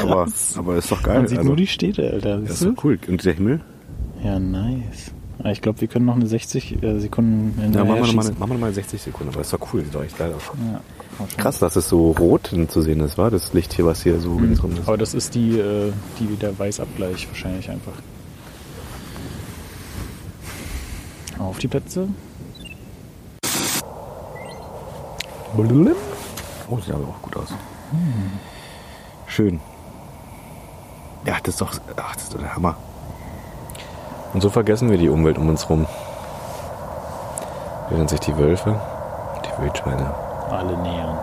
Aber, 0.00 0.26
aber 0.56 0.76
ist 0.76 0.90
doch 0.90 1.02
geil. 1.02 1.18
Man 1.18 1.28
sieht 1.28 1.38
also, 1.38 1.48
nur 1.48 1.56
die 1.56 1.66
Städte, 1.66 2.10
Alter. 2.10 2.38
das 2.38 2.60
ist 2.60 2.64
doch 2.64 2.84
cool. 2.84 2.98
Und 3.08 3.24
der 3.24 3.34
Himmel? 3.34 3.60
Ja, 4.24 4.38
nice. 4.38 5.12
Ah, 5.42 5.50
Ich 5.50 5.60
glaube, 5.60 5.80
wir 5.80 5.88
können 5.88 6.06
noch 6.06 6.14
eine 6.16 6.26
60 6.26 6.82
äh, 6.82 6.98
Sekunden 7.00 7.54
in 7.60 7.72
Ja, 7.72 7.84
der 7.84 7.84
machen 7.84 7.96
wir, 7.96 8.06
noch 8.06 8.12
mal, 8.14 8.22
schießen. 8.22 8.38
machen 8.38 8.50
wir 8.50 8.54
noch 8.54 8.60
mal 8.60 8.72
60 8.72 9.02
Sekunden. 9.02 9.32
Aber 9.32 9.42
ist 9.42 9.52
doch 9.52 9.60
cool. 9.72 9.84
Sieht 9.84 9.94
doch 9.94 10.02
echt 10.04 10.16
geil 10.18 10.32
aus. 10.34 10.42
Ja. 10.72 10.80
Krass, 11.36 11.58
dass 11.58 11.76
es 11.76 11.88
so 11.88 12.12
rot 12.12 12.50
zu 12.68 12.82
sehen 12.82 13.00
ist, 13.00 13.18
war 13.18 13.30
das 13.30 13.52
Licht 13.52 13.72
hier, 13.74 13.86
was 13.86 14.02
hier 14.02 14.18
so 14.20 14.30
Mhm. 14.30 14.44
ringsrum 14.44 14.72
ist. 14.72 14.88
Aber 14.88 14.96
das 14.98 15.14
ist 15.14 15.34
die, 15.34 15.58
äh, 15.58 15.92
die 16.18 16.36
der 16.36 16.58
Weißabgleich 16.58 17.28
wahrscheinlich 17.28 17.70
einfach. 17.70 17.92
Auf 21.38 21.58
die 21.58 21.68
Plätze. 21.68 22.08
Oh, 26.70 26.78
sieht 26.80 26.94
aber 26.94 27.04
auch 27.08 27.22
gut 27.22 27.36
aus. 27.36 27.48
Schön. 29.26 29.60
Ja, 31.26 31.34
das 31.42 31.54
ist 31.54 31.60
doch, 31.60 31.72
ach, 31.96 32.14
das 32.14 32.24
ist 32.24 32.34
doch 32.34 32.40
der 32.40 32.54
Hammer. 32.54 32.76
Und 34.32 34.40
so 34.40 34.48
vergessen 34.50 34.90
wir 34.90 34.96
die 34.98 35.08
Umwelt 35.10 35.36
um 35.36 35.48
uns 35.48 35.68
rum. 35.68 35.86
Während 37.90 38.08
sich 38.08 38.20
die 38.20 38.36
Wölfe, 38.38 38.80
die 39.44 39.62
Wildschweine 39.62 40.14
Alle 40.52 40.76
nähern. 40.78 41.18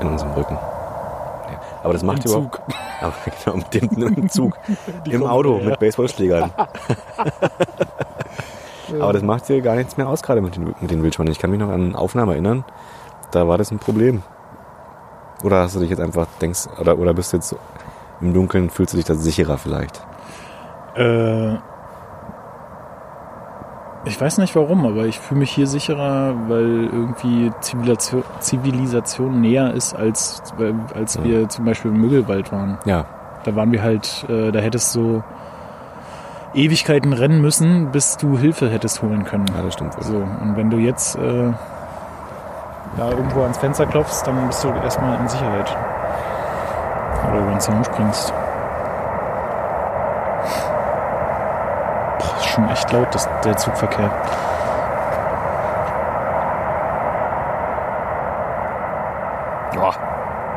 in 0.00 0.08
unserem 0.08 0.32
Rücken. 0.32 0.54
Ja, 0.54 1.60
aber 1.82 1.92
das 1.92 2.02
macht 2.02 2.24
Im 2.24 2.30
überhaupt. 2.30 2.60
Aber 3.00 3.14
genau, 3.44 3.56
mit 3.56 3.74
dem 3.74 3.88
im 4.16 4.28
Zug. 4.28 4.56
Im 5.04 5.20
kommen 5.20 5.26
Auto 5.26 5.58
her. 5.58 5.70
mit 5.70 5.80
Baseballschlägern. 5.80 6.52
aber 9.00 9.12
das 9.12 9.22
macht 9.22 9.48
dir 9.48 9.60
gar 9.60 9.74
nichts 9.74 9.96
mehr 9.96 10.08
aus, 10.08 10.22
gerade 10.22 10.40
mit 10.40 10.54
den, 10.54 10.72
mit 10.80 10.88
den 10.88 11.02
Wildschweinen. 11.02 11.32
Ich 11.32 11.40
kann 11.40 11.50
mich 11.50 11.58
noch 11.58 11.70
an 11.70 11.96
Aufnahmen 11.96 12.30
erinnern, 12.30 12.64
da 13.32 13.48
war 13.48 13.58
das 13.58 13.72
ein 13.72 13.80
Problem. 13.80 14.22
Oder 15.42 15.62
hast 15.62 15.74
du 15.74 15.80
dich 15.80 15.90
jetzt 15.90 16.00
einfach 16.00 16.28
denkst, 16.40 16.68
oder, 16.80 16.96
oder 16.96 17.12
bist 17.12 17.32
du 17.32 17.38
jetzt 17.38 17.56
im 18.20 18.32
Dunkeln, 18.32 18.70
fühlst 18.70 18.92
du 18.92 18.98
dich 18.98 19.06
da 19.06 19.16
sicherer 19.16 19.58
vielleicht? 19.58 20.00
Äh, 20.94 21.56
ich 24.04 24.20
weiß 24.20 24.38
nicht 24.38 24.54
warum, 24.56 24.84
aber 24.86 25.04
ich 25.06 25.18
fühle 25.20 25.40
mich 25.40 25.50
hier 25.52 25.66
sicherer, 25.66 26.34
weil 26.48 26.88
irgendwie 26.92 27.52
Zivilisation, 27.60 28.24
Zivilisation 28.40 29.40
näher 29.40 29.72
ist, 29.72 29.94
als, 29.94 30.42
äh, 30.58 30.72
als 30.96 31.14
Ja. 31.14 31.24
wir 31.24 31.48
zum 31.48 31.64
Beispiel 31.64 31.90
im 31.92 32.00
Müggelwald 32.00 32.50
waren. 32.52 32.78
Ja, 32.84 33.04
Da 33.44 33.56
waren 33.56 33.72
wir 33.72 33.82
halt, 33.82 34.24
äh, 34.28 34.52
da 34.52 34.60
hättest 34.60 34.94
du 34.94 35.22
Ewigkeiten 36.54 37.12
rennen 37.12 37.40
müssen, 37.40 37.90
bis 37.90 38.16
du 38.16 38.36
Hilfe 38.38 38.68
hättest 38.70 39.02
holen 39.02 39.24
können. 39.24 39.46
ja 39.56 39.62
das 39.64 39.74
stimmt. 39.74 39.96
wohl. 39.96 40.02
So, 40.04 40.16
und 40.16 40.56
wenn 40.56 40.70
du 40.70 40.76
jetzt 40.78 41.16
äh, 41.16 41.52
da 42.96 43.10
irgendwo 43.10 43.42
ans 43.42 43.58
Fenster 43.58 43.86
klopfst, 43.86 44.22
dann 44.26 44.46
bist 44.48 44.62
du 44.62 44.68
erstmal 44.68 45.18
in 45.18 45.26
Sicherheit. 45.28 45.76
Oder 47.30 47.38
über 47.40 47.50
den 47.52 47.60
Zaun 47.60 47.82
springst. 47.84 48.32
Boah, 52.18 52.36
ist 52.38 52.41
schon 52.52 52.68
echt 52.70 52.90
laut, 52.92 53.14
das, 53.14 53.28
der 53.44 53.56
Zugverkehr. 53.56 54.10
Boah, 59.74 59.94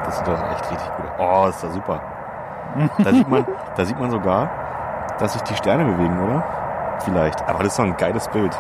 das 0.06 0.18
sieht 0.18 0.28
doch 0.28 0.52
echt 0.52 0.72
richtig 0.72 0.90
gut 0.98 1.06
aus. 1.20 1.46
Oh, 1.46 1.50
ist 1.50 1.64
das 1.64 1.74
super. 1.74 2.02
Da 3.04 3.14
sieht 3.14 3.30
man, 3.30 3.46
da 3.78 3.86
sieht 3.86 4.00
man 4.00 4.12
sogar, 4.12 4.50
dass 5.20 5.34
sich 5.34 5.42
die 5.44 5.56
Sterne 5.56 5.86
bewegen, 5.86 6.20
oder? 6.22 6.44
Vielleicht. 7.04 7.42
Aber 7.48 7.60
das 7.64 7.74
ist 7.74 7.80
doch 7.80 7.86
ein 7.86 7.96
geiles 7.98 8.28
Bild. 8.28 8.52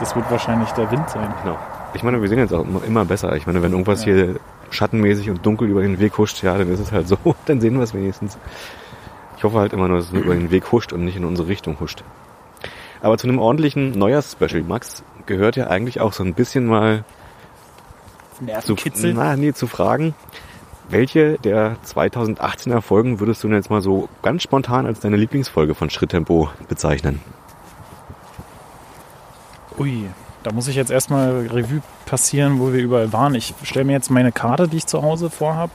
Das 0.00 0.14
wird 0.14 0.30
wahrscheinlich 0.30 0.70
der 0.72 0.90
Wind 0.90 1.08
sein. 1.08 1.32
Genau. 1.42 1.56
Ich 1.94 2.02
meine, 2.02 2.20
wir 2.20 2.28
sehen 2.28 2.38
jetzt 2.38 2.52
auch 2.52 2.64
immer- 2.86 3.04
besser. 3.06 3.34
Ich 3.36 3.46
meine, 3.46 3.62
wenn 3.62 3.72
irgendwas 3.72 4.04
Ja. 4.04 4.12
hier 4.12 4.36
schattenmäßig 4.70 5.30
und 5.30 5.44
dunkel 5.46 5.68
über 5.68 5.80
den 5.80 5.98
Weg 5.98 6.18
huscht, 6.18 6.42
ja, 6.42 6.56
dann 6.58 6.70
ist 6.70 6.80
es 6.80 6.92
halt 6.92 7.08
so. 7.08 7.16
Dann 7.46 7.60
sehen 7.60 7.74
wir 7.76 7.82
es 7.84 7.94
wenigstens. 7.94 8.36
Ich 9.38 9.44
hoffe 9.44 9.58
halt 9.58 9.72
immer 9.72 9.88
nur, 9.88 9.98
dass 9.98 10.06
es 10.08 10.12
über 10.12 10.34
den 10.34 10.50
Weg 10.50 10.70
huscht 10.72 10.92
und 10.92 11.04
nicht 11.04 11.16
in 11.16 11.24
unsere 11.24 11.48
Richtung 11.48 11.78
huscht. 11.80 12.04
Aber 13.00 13.18
zu 13.18 13.28
einem 13.28 13.38
ordentlichen 13.38 13.92
Neujahrs-Special, 13.92 14.62
Max, 14.62 15.02
gehört 15.26 15.56
ja 15.56 15.68
eigentlich 15.68 16.00
auch 16.00 16.12
so 16.12 16.22
ein 16.22 16.34
bisschen 16.34 16.66
mal 16.66 17.04
zu, 18.62 18.76
na, 19.14 19.36
nee, 19.36 19.52
zu 19.52 19.66
fragen, 19.66 20.14
welche 20.88 21.38
der 21.38 21.76
2018er 21.84 22.80
Folgen 22.80 23.18
würdest 23.18 23.42
du 23.42 23.48
denn 23.48 23.56
jetzt 23.56 23.70
mal 23.70 23.80
so 23.80 24.08
ganz 24.22 24.42
spontan 24.42 24.86
als 24.86 25.00
deine 25.00 25.16
Lieblingsfolge 25.16 25.74
von 25.74 25.90
Schritttempo 25.90 26.50
bezeichnen? 26.68 27.20
Ui, 29.78 30.04
da 30.42 30.52
muss 30.52 30.68
ich 30.68 30.76
jetzt 30.76 30.90
erstmal 30.90 31.48
Revue 31.48 31.82
passieren, 32.06 32.60
wo 32.60 32.72
wir 32.72 32.80
überall 32.80 33.12
waren. 33.12 33.34
Ich 33.34 33.54
stelle 33.62 33.84
mir 33.84 33.92
jetzt 33.92 34.10
meine 34.10 34.32
Karte, 34.32 34.68
die 34.68 34.76
ich 34.76 34.86
zu 34.86 35.02
Hause 35.02 35.28
vorhab. 35.28 35.70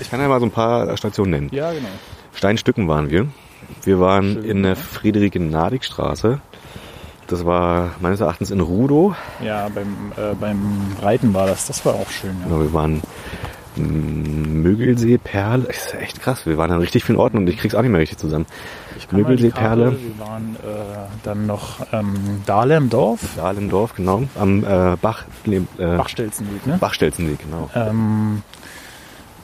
Ich 0.00 0.10
kann 0.10 0.20
ja 0.20 0.28
mal 0.28 0.40
so 0.40 0.46
ein 0.46 0.50
paar 0.50 0.96
Stationen 0.96 1.30
nennen. 1.30 1.48
Ja, 1.52 1.72
genau. 1.72 1.88
Steinstücken 2.34 2.88
waren 2.88 3.08
wir. 3.08 3.28
Wir 3.82 4.00
waren 4.00 4.34
Schön, 4.34 4.44
in 4.44 4.62
der 4.62 4.72
ja. 4.72 4.76
Friederike-Nadig-Straße. 4.76 6.40
Das 7.26 7.44
war 7.44 7.90
meines 8.00 8.20
Erachtens 8.20 8.50
in 8.50 8.60
Rudow. 8.60 9.14
Ja, 9.42 9.68
beim, 9.68 10.12
äh, 10.16 10.34
beim 10.34 10.96
Reiten 11.02 11.34
war 11.34 11.46
das. 11.46 11.66
Das 11.66 11.84
war 11.84 11.94
auch 11.94 12.10
schön. 12.10 12.36
Ja. 12.40 12.46
Genau, 12.46 12.60
wir 12.60 12.72
waren 12.72 13.02
mm, 13.76 14.62
Mögelsee, 14.62 15.18
Perle. 15.18 15.64
Das 15.64 15.76
ist 15.76 15.94
echt 15.94 16.20
krass. 16.20 16.46
Wir 16.46 16.56
waren 16.56 16.70
an 16.70 16.80
richtig 16.80 17.04
vielen 17.04 17.18
Orten 17.18 17.38
und 17.38 17.48
ich 17.48 17.58
krieg's 17.58 17.74
auch 17.74 17.82
nicht 17.82 17.90
mehr 17.90 18.00
richtig 18.00 18.18
zusammen. 18.18 18.46
Mögelsee, 19.10 19.50
Perle. 19.50 19.96
Wir 19.98 20.18
waren 20.26 20.56
äh, 20.56 21.08
dann 21.22 21.46
noch 21.46 21.86
ähm, 21.92 22.42
Dahlemdorf, 22.46 23.94
genau. 23.94 24.24
Am 24.38 24.64
äh, 24.64 24.96
Bach, 25.00 25.24
äh, 25.46 25.60
Bachstelzenweg, 25.78 26.66
ne? 26.66 26.78
Bachstelzenweg, 26.78 27.38
genau. 27.40 27.70
Ähm, 27.74 28.42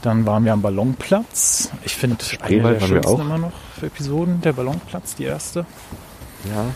dann 0.03 0.27
waren 0.27 0.45
wir 0.45 0.53
am 0.53 0.63
Ballonplatz. 0.63 1.71
Ich 1.85 1.95
finde 1.95 2.17
eine 2.41 2.75
der 2.75 2.81
schönsten 2.81 3.13
auch. 3.13 3.21
immer 3.21 3.39
noch 3.39 3.53
Episoden, 3.81 4.41
der 4.41 4.53
Ballonplatz, 4.53 5.15
die 5.15 5.25
erste. 5.25 5.65
Ja. 6.45 6.67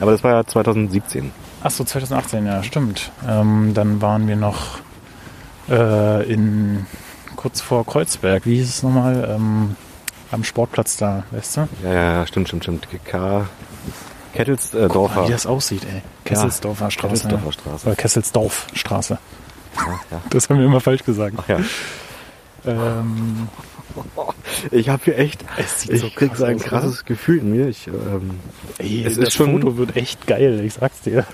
Aber 0.00 0.12
das 0.12 0.24
war 0.24 0.32
ja 0.32 0.44
2017. 0.44 1.32
Ach 1.62 1.70
so, 1.70 1.84
2018, 1.84 2.46
ja, 2.46 2.62
stimmt. 2.62 3.10
Ähm, 3.26 3.72
dann 3.74 4.02
waren 4.02 4.28
wir 4.28 4.36
noch 4.36 4.78
äh, 5.68 6.30
in 6.30 6.86
kurz 7.36 7.60
vor 7.60 7.86
Kreuzberg. 7.86 8.44
Wie 8.46 8.56
hieß 8.56 8.68
es 8.68 8.82
nochmal? 8.82 9.28
Ähm, 9.30 9.76
am 10.30 10.44
Sportplatz 10.44 10.96
da, 10.96 11.24
weißt 11.30 11.56
du? 11.58 11.68
Ja, 11.84 11.92
ja, 11.92 12.12
ja, 12.12 12.26
stimmt, 12.26 12.48
stimmt, 12.48 12.64
stimmt. 12.64 12.88
K. 13.04 13.46
Kettelsdorfer. 14.34 15.20
Ah, 15.22 15.28
wie 15.28 15.32
das 15.32 15.46
aussieht, 15.46 15.84
ey. 15.84 16.02
Kesselsdorfer 16.24 16.90
Straße. 16.90 17.28
Kesselsdorfer 17.28 17.46
ja. 17.46 17.52
Straße. 17.52 17.86
Oder 17.86 17.96
Kesselsdorf-Straße. 17.96 19.18
Ja, 19.76 20.00
ja. 20.10 20.20
Das 20.30 20.50
haben 20.50 20.58
wir 20.58 20.66
immer 20.66 20.80
falsch 20.80 21.04
gesagt. 21.04 21.36
Ach 21.38 21.48
ja. 21.48 21.58
Ähm, 22.66 23.48
Ich 24.70 24.88
habe 24.88 25.02
hier 25.04 25.18
echt, 25.18 25.44
Es 25.56 25.82
sieht 25.82 25.92
ich 25.92 26.00
so 26.00 26.10
krieg 26.10 26.34
so 26.36 26.44
ein 26.44 26.56
aus, 26.56 26.60
oder? 26.62 26.68
krasses 26.70 27.04
Gefühl 27.04 27.38
in 27.38 27.50
mir. 27.52 27.68
Ich, 27.68 27.86
ähm, 27.88 28.30
ey, 28.78 29.04
Es 29.04 29.14
das 29.16 29.28
ist 29.28 29.34
schon- 29.34 29.52
Foto 29.60 29.76
wird 29.76 29.96
echt 29.96 30.26
geil, 30.26 30.60
ich 30.64 30.74
sag's 30.74 31.00
dir. 31.02 31.26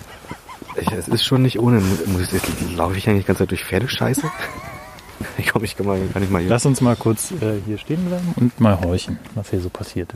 ich, 0.80 0.90
es 0.92 1.08
ist 1.08 1.24
schon 1.24 1.42
nicht 1.42 1.58
ohne. 1.58 1.80
Muss 1.80 2.32
ich, 2.32 2.42
laufe 2.76 2.96
ich 2.96 3.08
eigentlich 3.08 3.24
die 3.24 3.28
ganze 3.28 3.42
Zeit 3.44 3.50
durch 3.50 3.64
Pferdescheiße? 3.64 4.22
Ich 5.38 5.48
komme, 5.52 5.64
ich 5.66 5.76
kann, 5.76 5.86
mal, 5.86 6.00
kann 6.12 6.22
ich 6.22 6.30
mal 6.30 6.40
hier. 6.40 6.48
Lass 6.48 6.64
uns 6.64 6.80
mal 6.80 6.96
kurz 6.96 7.30
äh, 7.32 7.60
hier 7.66 7.76
stehen 7.78 8.04
bleiben 8.06 8.32
und 8.36 8.58
mal 8.60 8.80
horchen, 8.80 9.18
was 9.34 9.50
hier 9.50 9.60
so 9.60 9.68
passiert. 9.68 10.14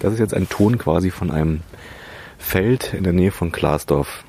Das 0.00 0.12
ist 0.12 0.18
jetzt 0.18 0.34
ein 0.34 0.48
Ton 0.48 0.76
quasi 0.78 1.10
von 1.10 1.30
einem 1.30 1.62
Feld 2.38 2.92
in 2.94 3.04
der 3.04 3.12
Nähe 3.12 3.30
von 3.30 3.52
Klaasdorf. 3.52 4.24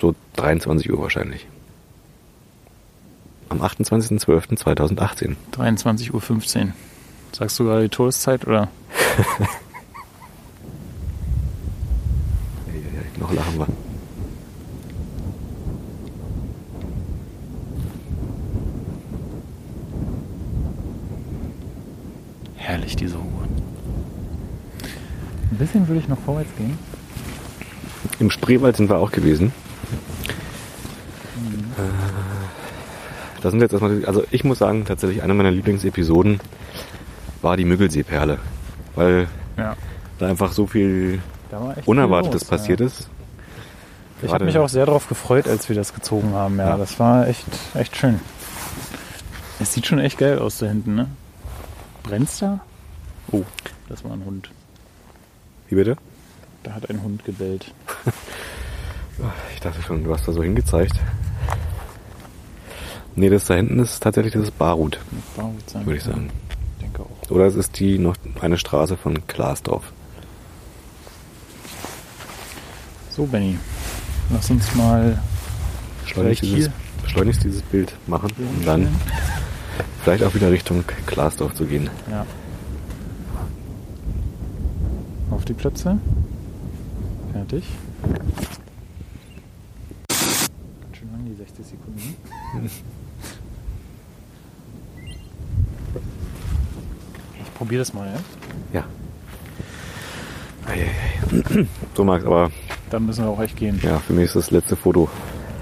So 0.00 0.14
23 0.36 0.90
Uhr 0.90 1.00
wahrscheinlich. 1.00 1.46
Am 3.50 3.60
28.12.2018. 3.60 5.36
23.15 5.52 6.12
Uhr. 6.62 6.72
Sagst 7.32 7.58
du 7.58 7.64
gerade 7.64 7.82
die 7.82 7.88
Todeszeit 7.88 8.46
oder? 8.46 8.68
Noch 13.20 13.32
lachen 13.32 13.58
wir. 13.58 13.66
Herrlich, 22.56 22.94
diese 22.96 23.16
Ruhe. 23.16 23.48
Ein 25.50 25.58
bisschen 25.58 25.88
würde 25.88 26.00
ich 26.00 26.08
noch 26.08 26.18
vorwärts 26.20 26.50
gehen. 26.56 26.78
Im 28.20 28.30
Spreewald 28.30 28.76
sind 28.76 28.88
wir 28.88 28.96
auch 28.98 29.10
gewesen. 29.10 29.52
Äh, 31.76 31.82
Das 33.42 33.52
sind 33.52 33.60
jetzt 33.60 33.72
erstmal, 33.72 34.04
also 34.04 34.24
ich 34.30 34.44
muss 34.44 34.58
sagen, 34.58 34.84
tatsächlich 34.84 35.22
eine 35.22 35.34
meiner 35.34 35.50
Lieblingsepisoden 35.50 36.40
war 37.42 37.56
die 37.56 37.64
Müggelseeperle. 37.64 38.38
Weil 38.94 39.28
Ja. 39.56 39.76
da 40.18 40.26
einfach 40.28 40.52
so 40.52 40.66
viel 40.66 41.20
Unerwartetes 41.86 42.42
viel 42.44 42.50
los, 42.50 42.58
passiert 42.60 42.80
ja. 42.80 42.86
ist. 42.86 43.08
Ich 44.16 44.22
Gerade- 44.28 44.34
habe 44.34 44.44
mich 44.44 44.58
auch 44.58 44.68
sehr 44.68 44.84
darauf 44.84 45.08
gefreut, 45.08 45.48
als 45.48 45.68
wir 45.70 45.76
das 45.76 45.94
gezogen 45.94 46.34
haben. 46.34 46.58
Ja, 46.58 46.70
Ja. 46.70 46.76
das 46.76 46.98
war 47.00 47.26
echt, 47.28 47.46
echt 47.74 47.96
schön. 47.96 48.20
Es 49.58 49.72
sieht 49.74 49.86
schon 49.86 49.98
echt 49.98 50.18
geil 50.18 50.38
aus 50.38 50.58
da 50.58 50.66
hinten, 50.66 50.94
ne? 50.94 51.06
Brennt's 52.02 52.38
da? 52.38 52.60
Oh, 53.32 53.42
das 53.88 54.04
war 54.04 54.12
ein 54.12 54.24
Hund. 54.24 54.50
Wie 55.68 55.74
bitte? 55.76 55.96
Da 56.62 56.72
hat 56.74 56.90
ein 56.90 57.02
Hund 57.02 57.24
gebellt. 57.24 57.72
Ich 59.52 59.60
dachte 59.60 59.82
schon, 59.82 60.02
du 60.02 60.14
hast 60.14 60.26
da 60.26 60.32
so 60.32 60.42
hingezeigt. 60.42 60.94
Nee, 63.16 63.28
das 63.28 63.46
da 63.46 63.54
hinten 63.54 63.78
ist 63.78 64.02
tatsächlich 64.02 64.32
das 64.34 64.50
Barut, 64.50 64.98
Das 65.10 65.44
war 65.44 65.50
gut 65.50 65.70
sein 65.70 65.86
würde 65.86 65.98
ich 65.98 66.04
sagen. 66.04 66.30
Ich 66.78 66.84
denke 66.84 67.02
auch. 67.02 67.30
Oder 67.30 67.46
es 67.46 67.54
ist 67.54 67.78
die 67.78 67.98
noch 67.98 68.16
eine 68.40 68.56
Straße 68.56 68.96
von 68.96 69.26
Klaasdorf. 69.26 69.92
So, 73.10 73.26
Benny. 73.26 73.58
Lass 74.32 74.50
uns 74.50 74.74
mal 74.74 75.20
Schleunigst 76.06 76.40
Vielleicht 76.40 76.42
dieses, 76.42 76.72
hier. 77.02 77.08
schleunigst 77.10 77.44
dieses 77.44 77.62
Bild 77.62 77.92
machen, 78.06 78.30
um 78.38 78.64
dann 78.64 78.88
vielleicht 80.02 80.24
auch 80.24 80.34
wieder 80.34 80.50
Richtung 80.50 80.84
Klaasdorf 81.06 81.54
zu 81.54 81.66
gehen. 81.66 81.90
Ja. 82.10 82.24
Auf 85.30 85.44
die 85.44 85.54
Plätze. 85.54 85.98
Fertig. 87.32 87.64
30 91.60 91.66
Sekunden. 91.66 92.16
Ich 97.70 97.72
probiere 97.72 97.82
das 97.82 97.94
mal, 97.94 98.12
ja? 98.72 98.80
Ja. 98.80 98.84
So 101.94 102.02
Max, 102.02 102.24
aber 102.24 102.50
Dann 102.90 103.06
müssen 103.06 103.22
wir 103.22 103.30
auch 103.30 103.40
echt 103.40 103.56
gehen. 103.56 103.78
ja, 103.84 104.00
für 104.00 104.12
mich 104.12 104.24
ist 104.24 104.34
das 104.34 104.50
letzte 104.50 104.74
Foto. 104.74 105.08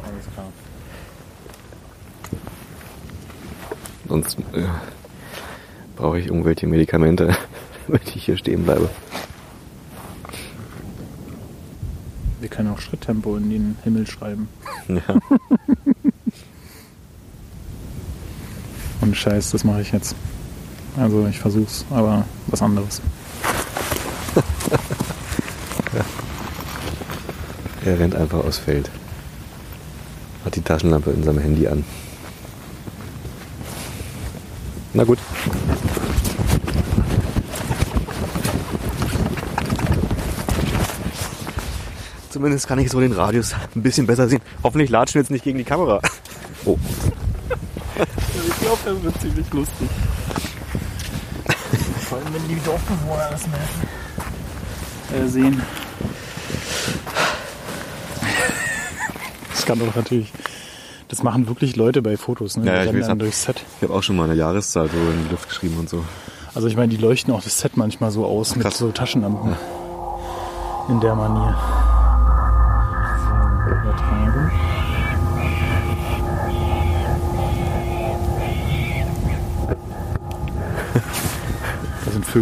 Alles 0.02 0.24
klar. 0.32 0.46
Sonst 4.08 4.38
äh, 4.54 4.64
brauche 5.96 6.18
ich 6.18 6.28
irgendwelche 6.28 6.66
Medikamente, 6.66 7.36
damit 7.86 8.16
ich 8.16 8.24
hier 8.24 8.38
stehen 8.38 8.64
bleibe. 8.64 8.88
Wir 12.40 12.48
können 12.48 12.70
auch 12.70 12.80
Schritttempo 12.80 13.36
in 13.36 13.50
den 13.50 13.76
Himmel 13.84 14.06
schreiben. 14.06 14.48
Ja. 14.88 15.02
Und 19.02 19.14
Scheiß, 19.14 19.50
das 19.50 19.62
mache 19.62 19.82
ich 19.82 19.92
jetzt. 19.92 20.16
Also 20.98 21.26
ich 21.28 21.38
versuch's, 21.38 21.84
aber 21.90 22.24
was 22.48 22.62
anderes. 22.62 23.00
Er 27.84 27.98
rennt 27.98 28.14
einfach 28.14 28.44
aufs 28.44 28.58
Feld. 28.58 28.90
Hat 30.44 30.54
die 30.54 30.60
Taschenlampe 30.60 31.10
in 31.10 31.22
seinem 31.22 31.38
Handy 31.38 31.66
an. 31.68 31.84
Na 34.92 35.04
gut. 35.04 35.18
Zumindest 42.28 42.68
kann 42.68 42.78
ich 42.78 42.90
so 42.90 43.00
den 43.00 43.12
Radius 43.12 43.54
ein 43.74 43.82
bisschen 43.82 44.06
besser 44.06 44.28
sehen. 44.28 44.42
Hoffentlich 44.62 44.90
latschen 44.90 45.14
wir 45.14 45.22
jetzt 45.22 45.30
nicht 45.30 45.44
gegen 45.44 45.56
die 45.56 45.64
Kamera. 45.64 46.02
Oh, 46.66 46.76
Ich 47.96 48.60
glaube, 48.60 48.78
das 48.84 49.02
wird 49.02 49.20
ziemlich 49.20 49.52
lustig. 49.52 49.88
Vor 52.18 52.26
allem, 52.26 52.34
wenn 52.34 52.48
die 52.48 52.60
Dorfbewohner 52.64 53.28
das 53.30 53.46
merken. 53.46 55.24
Äh, 55.24 55.28
sehen. 55.28 55.62
Das 59.50 59.64
kann 59.64 59.78
doch 59.78 59.94
natürlich. 59.94 60.32
Das 61.08 61.22
machen 61.22 61.46
wirklich 61.46 61.76
Leute 61.76 62.02
bei 62.02 62.16
Fotos, 62.16 62.56
ne? 62.56 62.66
Ja, 62.66 62.74
ja, 62.74 62.82
Die 62.82 62.88
ich 62.96 63.02
weiß, 63.02 63.06
dann 63.08 63.18
durchs 63.20 63.42
Set. 63.44 63.62
ich 63.76 63.82
habe 63.84 63.94
auch 63.94 64.02
schon 64.02 64.16
mal 64.16 64.24
eine 64.24 64.34
Jahreszahl 64.34 64.88
so 64.88 64.96
in 64.96 65.24
die 65.24 65.30
Luft 65.30 65.48
geschrieben 65.48 65.76
und 65.78 65.88
so. 65.88 66.04
Also 66.54 66.66
ich 66.66 66.76
meine, 66.76 66.88
die 66.88 66.96
leuchten 66.96 67.32
auch 67.32 67.42
das 67.42 67.58
Set 67.60 67.76
manchmal 67.76 68.10
so 68.10 68.26
aus 68.26 68.56
mit 68.56 68.64
Krass. 68.64 68.78
so 68.78 68.90
Taschenlampen. 68.90 69.54
In 70.88 71.00
der 71.00 71.14
Manier. 71.14 71.56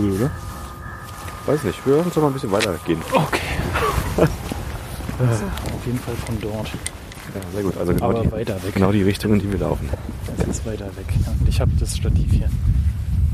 Vögel, 0.01 0.13
oder? 0.13 0.31
Weiß 1.47 1.63
nicht, 1.65 1.87
wir 1.87 1.99
uns 1.99 2.13
doch 2.15 2.23
mal 2.23 2.29
ein 2.29 2.33
bisschen 2.35 2.51
weitergehen. 2.53 3.01
Okay. 3.13 3.41
äh, 4.19 4.23
auf 5.75 5.87
jeden 5.87 5.99
Fall 5.99 6.15
von 6.27 6.41
dort. 6.41 6.69
Ja, 7.35 7.41
sehr 7.53 7.63
gut. 7.63 7.77
Also 7.79 7.93
genau 7.95 8.11
Aber 8.11 8.21
die, 8.23 8.33
weiter 8.33 8.55
weg. 8.63 8.75
genau 8.75 8.93
die 8.93 9.03
Richtung, 9.03 9.33
in 9.35 9.41
die 9.41 9.51
wir 9.51 9.59
laufen. 9.61 9.89
Das 10.37 10.47
ist 10.49 10.67
weiter 10.67 10.87
weg. 10.97 11.07
Ja, 11.25 11.33
und 11.39 11.49
ich 11.49 11.61
habe 11.61 11.71
das 11.79 11.97
Stativ 11.97 12.31
hier. 12.33 12.49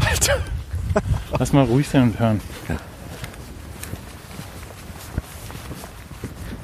Alter. 0.09 0.35
Lass 1.39 1.53
mal 1.53 1.65
ruhig 1.65 1.89
sein 1.89 2.03
und 2.05 2.19
hören. 2.21 2.41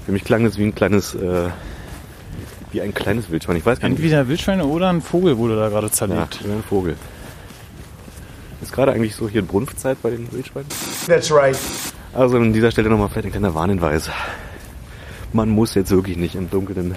Für 0.04 0.12
mich 0.12 0.24
klang 0.24 0.44
das 0.44 0.56
wie 0.58 0.64
ein 0.64 0.74
kleines, 0.74 1.14
äh, 1.14 1.48
wie 2.72 2.80
ein 2.82 2.94
kleines 2.94 3.30
Wildschwein. 3.30 3.56
Ich 3.56 3.66
weiß 3.66 3.80
gar 3.80 3.88
nicht. 3.88 3.98
Entweder 3.98 4.28
Wildschweine 4.28 4.64
oder 4.64 4.88
ein 4.90 5.00
Vogel 5.02 5.36
wurde 5.38 5.56
da 5.56 5.68
gerade 5.68 5.86
Ja, 5.88 5.92
zerlegt. 5.92 6.44
wie 6.44 6.50
ein 6.52 6.62
Vogel. 6.62 6.96
Ist 8.68 8.74
gerade 8.74 8.92
eigentlich 8.92 9.16
so 9.16 9.30
hier 9.30 9.40
Brunftzeit 9.40 9.96
bei 10.02 10.10
den 10.10 10.30
Wildschweinen? 10.30 10.68
That's 11.06 11.32
right. 11.32 11.56
Also 12.12 12.36
an 12.36 12.52
dieser 12.52 12.70
Stelle 12.70 12.90
nochmal 12.90 13.08
vielleicht 13.08 13.24
ein 13.24 13.30
kleiner 13.30 13.54
Warnhinweis. 13.54 14.10
Man 15.32 15.48
muss 15.48 15.74
jetzt 15.74 15.90
wirklich 15.90 16.18
nicht 16.18 16.34
im 16.34 16.50
Dunkeln 16.50 16.94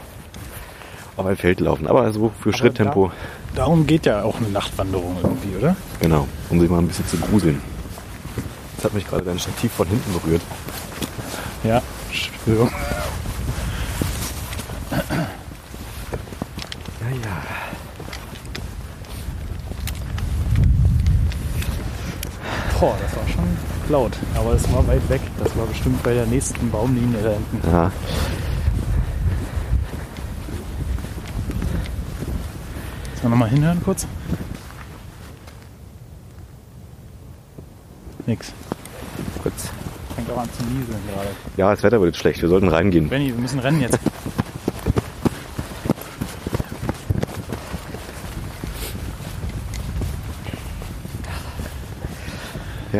auf 1.15 1.25
ein 1.25 1.37
Feld 1.37 1.61
laufen. 1.61 1.87
Aber 1.87 2.11
so 2.11 2.29
für 2.41 2.51
Schritttempo, 2.51 3.13
Darum 3.55 3.87
geht 3.87 4.05
ja 4.05 4.21
auch 4.23 4.35
eine 4.35 4.49
Nachtwanderung 4.49 5.15
irgendwie, 5.23 5.55
oder? 5.55 5.77
genau, 6.01 6.27
um 6.49 6.59
sich 6.59 6.69
mal 6.69 6.79
ein 6.79 6.89
bisschen 6.89 7.07
zu 7.07 7.15
gruseln. 7.15 7.61
Jetzt 8.75 8.83
hat 8.83 8.93
mich 8.93 9.07
gerade 9.07 9.23
dein 9.23 9.39
Stativ 9.39 9.71
von 9.71 9.87
hinten 9.87 10.11
berührt. 10.11 10.41
Ja, 11.63 11.81
Entschuldigung. 12.09 12.69
Boah, 22.81 22.97
das 22.99 23.15
war 23.15 23.27
schon 23.27 23.45
laut. 23.89 24.17
Aber 24.33 24.53
es 24.53 24.73
war 24.73 24.85
weit 24.87 25.07
weg. 25.07 25.21
Das 25.37 25.55
war 25.55 25.67
bestimmt 25.67 26.01
bei 26.01 26.15
der 26.15 26.25
nächsten 26.25 26.71
Baumlinie 26.71 27.21
da 27.21 27.29
hinten. 27.29 27.71
Ja. 27.71 27.91
Sollen 33.13 33.21
wir 33.21 33.29
nochmal 33.29 33.49
hinhören 33.49 33.83
kurz? 33.83 34.07
Nix. 38.25 38.51
Gut. 39.43 39.53
Fängt 40.15 40.31
auch 40.31 40.37
an 40.39 40.49
zu 40.51 40.63
nieseln 40.63 40.99
gerade. 41.13 41.29
Ja, 41.57 41.69
das 41.69 41.83
Wetter 41.83 42.01
wird 42.01 42.15
jetzt 42.15 42.19
schlecht. 42.19 42.41
Wir 42.41 42.49
sollten 42.49 42.67
reingehen. 42.67 43.09
Benny, 43.09 43.27
wir 43.27 43.35
müssen 43.35 43.59
rennen 43.59 43.81
jetzt. 43.81 43.99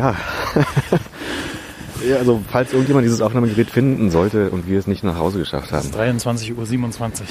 Ja. 0.02 0.16
ja, 2.08 2.16
also 2.16 2.42
falls 2.50 2.72
irgendjemand 2.72 3.04
dieses 3.04 3.20
Aufnahmegerät 3.20 3.70
finden 3.70 4.10
sollte 4.10 4.50
und 4.50 4.66
wir 4.68 4.78
es 4.78 4.86
nicht 4.86 5.04
nach 5.04 5.16
Hause 5.16 5.38
geschafft 5.38 5.66
Es 5.70 5.72
haben, 5.94 6.16
ist 6.16 6.24
23.27 6.26 6.52
Uhr. 6.56 7.26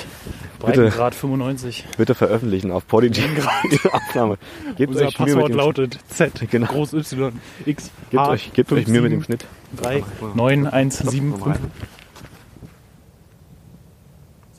Bitte. 0.66 0.82
Breitengrad 0.84 1.16
95. 1.16 1.86
bitte 1.98 2.16
veröffentlichen 2.16 2.72
auf 2.72 2.88
Podigy 2.88 3.24
diese 3.72 3.94
Aufnahme. 3.94 4.38
Gebt 4.78 4.92
Unser 4.94 5.08
euch 5.08 5.20
Mühe 5.20 5.28
Passwort 5.28 5.44
mit 5.50 5.54
dem, 5.54 5.58
lautet 5.58 6.00
Z, 6.08 6.50
Genau. 6.50 6.68
groß 6.68 6.94
Y, 6.94 7.34
X, 7.66 7.92
gebt 8.10 8.24
H, 8.24 8.30
euch, 8.30 8.54
gebt 8.54 8.72
euch 8.72 8.88
Mühe 8.88 9.02
mit 9.02 9.12
dem 9.12 9.24
Schnitt. 9.24 9.46
3, 9.82 10.04
9, 10.36 10.68
1, 10.68 10.98
7, 11.00 11.30
Nochmal 11.30 11.56
5, 11.56 11.64
rein. 11.64 11.72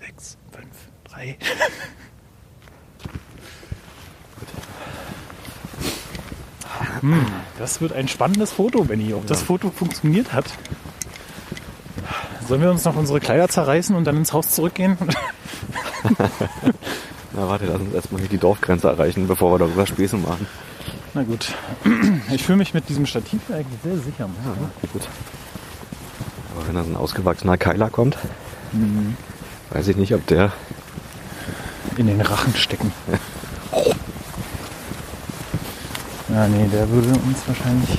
6, 0.00 0.38
5, 0.50 0.66
3. 1.14 1.36
Hm, 7.02 7.26
das 7.58 7.80
wird 7.80 7.92
ein 7.92 8.08
spannendes 8.08 8.52
Foto, 8.52 8.84
Benny. 8.84 9.12
Ob 9.12 9.26
das 9.26 9.42
Foto 9.42 9.70
funktioniert 9.70 10.32
hat. 10.32 10.46
Sollen 12.48 12.62
wir 12.62 12.70
uns 12.70 12.84
noch 12.84 12.96
unsere 12.96 13.20
Kleider 13.20 13.48
zerreißen 13.48 13.94
und 13.94 14.04
dann 14.04 14.16
ins 14.16 14.32
Haus 14.32 14.50
zurückgehen? 14.50 14.96
Na 17.34 17.48
warte, 17.48 17.66
lass 17.66 17.80
uns 17.80 17.94
erstmal 17.94 18.20
hier 18.20 18.28
die 18.30 18.38
Dorfgrenze 18.38 18.88
erreichen, 18.88 19.26
bevor 19.26 19.52
wir 19.52 19.58
darüber 19.58 19.86
Späße 19.86 20.16
machen. 20.16 20.46
Na 21.14 21.22
gut. 21.22 21.54
Ich 22.30 22.44
fühle 22.44 22.58
mich 22.58 22.72
mit 22.72 22.88
diesem 22.88 23.04
Stativ 23.04 23.40
eigentlich 23.50 23.80
sehr 23.82 23.96
sicher. 23.96 24.28
Ja, 24.44 24.88
gut. 24.92 25.02
Aber 26.54 26.66
wenn 26.66 26.74
da 26.74 26.84
so 26.84 26.90
ein 26.90 26.96
ausgewachsener 26.96 27.58
Keiler 27.58 27.90
kommt, 27.90 28.16
weiß 29.70 29.88
ich 29.88 29.96
nicht, 29.96 30.14
ob 30.14 30.26
der. 30.26 30.52
In 31.96 32.06
den 32.06 32.20
Rachen 32.20 32.54
stecken. 32.54 32.92
Ja, 36.32 36.48
nee, 36.48 36.66
der 36.72 36.88
würde 36.88 37.08
uns 37.20 37.38
wahrscheinlich 37.46 37.98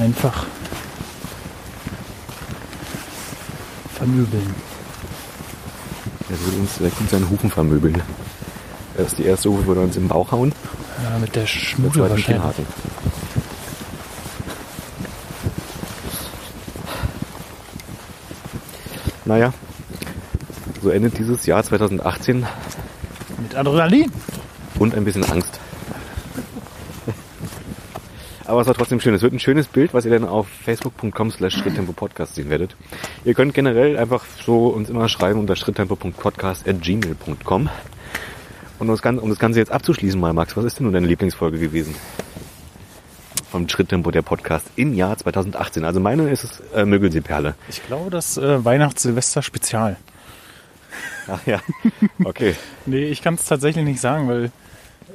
einfach 0.00 0.46
vermöbeln. 3.94 4.54
Der 6.30 6.40
würde 6.40 6.56
uns 6.58 6.78
direkt 6.78 7.00
mit 7.00 7.10
seinen 7.10 7.28
Hufen 7.28 7.50
vermöbeln. 7.50 8.00
Erst 8.96 9.18
die 9.18 9.24
erste 9.24 9.50
Hufe 9.50 9.66
würde 9.66 9.80
uns 9.82 9.96
im 9.96 10.08
Bauch 10.08 10.32
hauen, 10.32 10.52
Ja, 11.02 11.18
mit 11.18 11.34
der 11.36 11.46
Schmude 11.46 12.00
wahrscheinlich. 12.00 12.26
Kinnhaken. 12.26 12.66
Naja, 19.24 19.52
so 20.82 20.90
endet 20.90 21.18
dieses 21.18 21.46
Jahr 21.46 21.62
2018 21.62 22.46
Mit 23.40 23.54
Adrenalin. 23.54 24.10
und 24.78 24.94
ein 24.94 25.04
bisschen 25.04 25.24
Angst. 25.24 25.58
Aber 28.54 28.60
es 28.60 28.68
war 28.68 28.74
trotzdem 28.74 29.00
schön. 29.00 29.12
Es 29.14 29.22
wird 29.22 29.32
ein 29.32 29.40
schönes 29.40 29.66
Bild, 29.66 29.94
was 29.94 30.04
ihr 30.04 30.12
dann 30.12 30.28
auf 30.28 30.46
facebook.com 30.46 31.32
slash 31.32 31.56
schritttempo-podcast 31.56 32.36
sehen 32.36 32.50
werdet. 32.50 32.76
Ihr 33.24 33.34
könnt 33.34 33.52
generell 33.52 33.98
einfach 33.98 34.24
so 34.46 34.68
uns 34.68 34.88
immer 34.88 35.08
schreiben 35.08 35.40
unter 35.40 35.56
schritttempo.podcast 35.56 36.68
at 36.68 36.80
gmail.com. 36.80 37.62
Und 37.62 37.70
um 38.78 38.86
das, 38.86 39.02
Ganze, 39.02 39.22
um 39.22 39.28
das 39.28 39.40
Ganze 39.40 39.58
jetzt 39.58 39.72
abzuschließen 39.72 40.20
mal, 40.20 40.32
Max, 40.32 40.56
was 40.56 40.64
ist 40.66 40.78
denn 40.78 40.84
nun 40.84 40.92
deine 40.92 41.08
Lieblingsfolge 41.08 41.58
gewesen? 41.58 41.96
Vom 43.50 43.68
Schritttempo 43.68 44.12
der 44.12 44.22
Podcast 44.22 44.66
im 44.76 44.94
Jahr 44.94 45.18
2018. 45.18 45.84
Also 45.84 45.98
meine 45.98 46.30
ist 46.30 46.44
es 46.44 46.62
äh, 46.76 46.84
Mögelsee-Perle. 46.84 47.56
Ich 47.68 47.84
glaube, 47.84 48.10
das 48.10 48.38
äh, 48.38 48.64
Weihnachts-Silvester-Spezial. 48.64 49.96
Ach 51.26 51.44
ja, 51.44 51.58
okay. 52.22 52.54
nee, 52.86 53.06
ich 53.06 53.20
kann 53.20 53.34
es 53.34 53.46
tatsächlich 53.46 53.84
nicht 53.84 54.00
sagen, 54.00 54.28
weil 54.28 54.52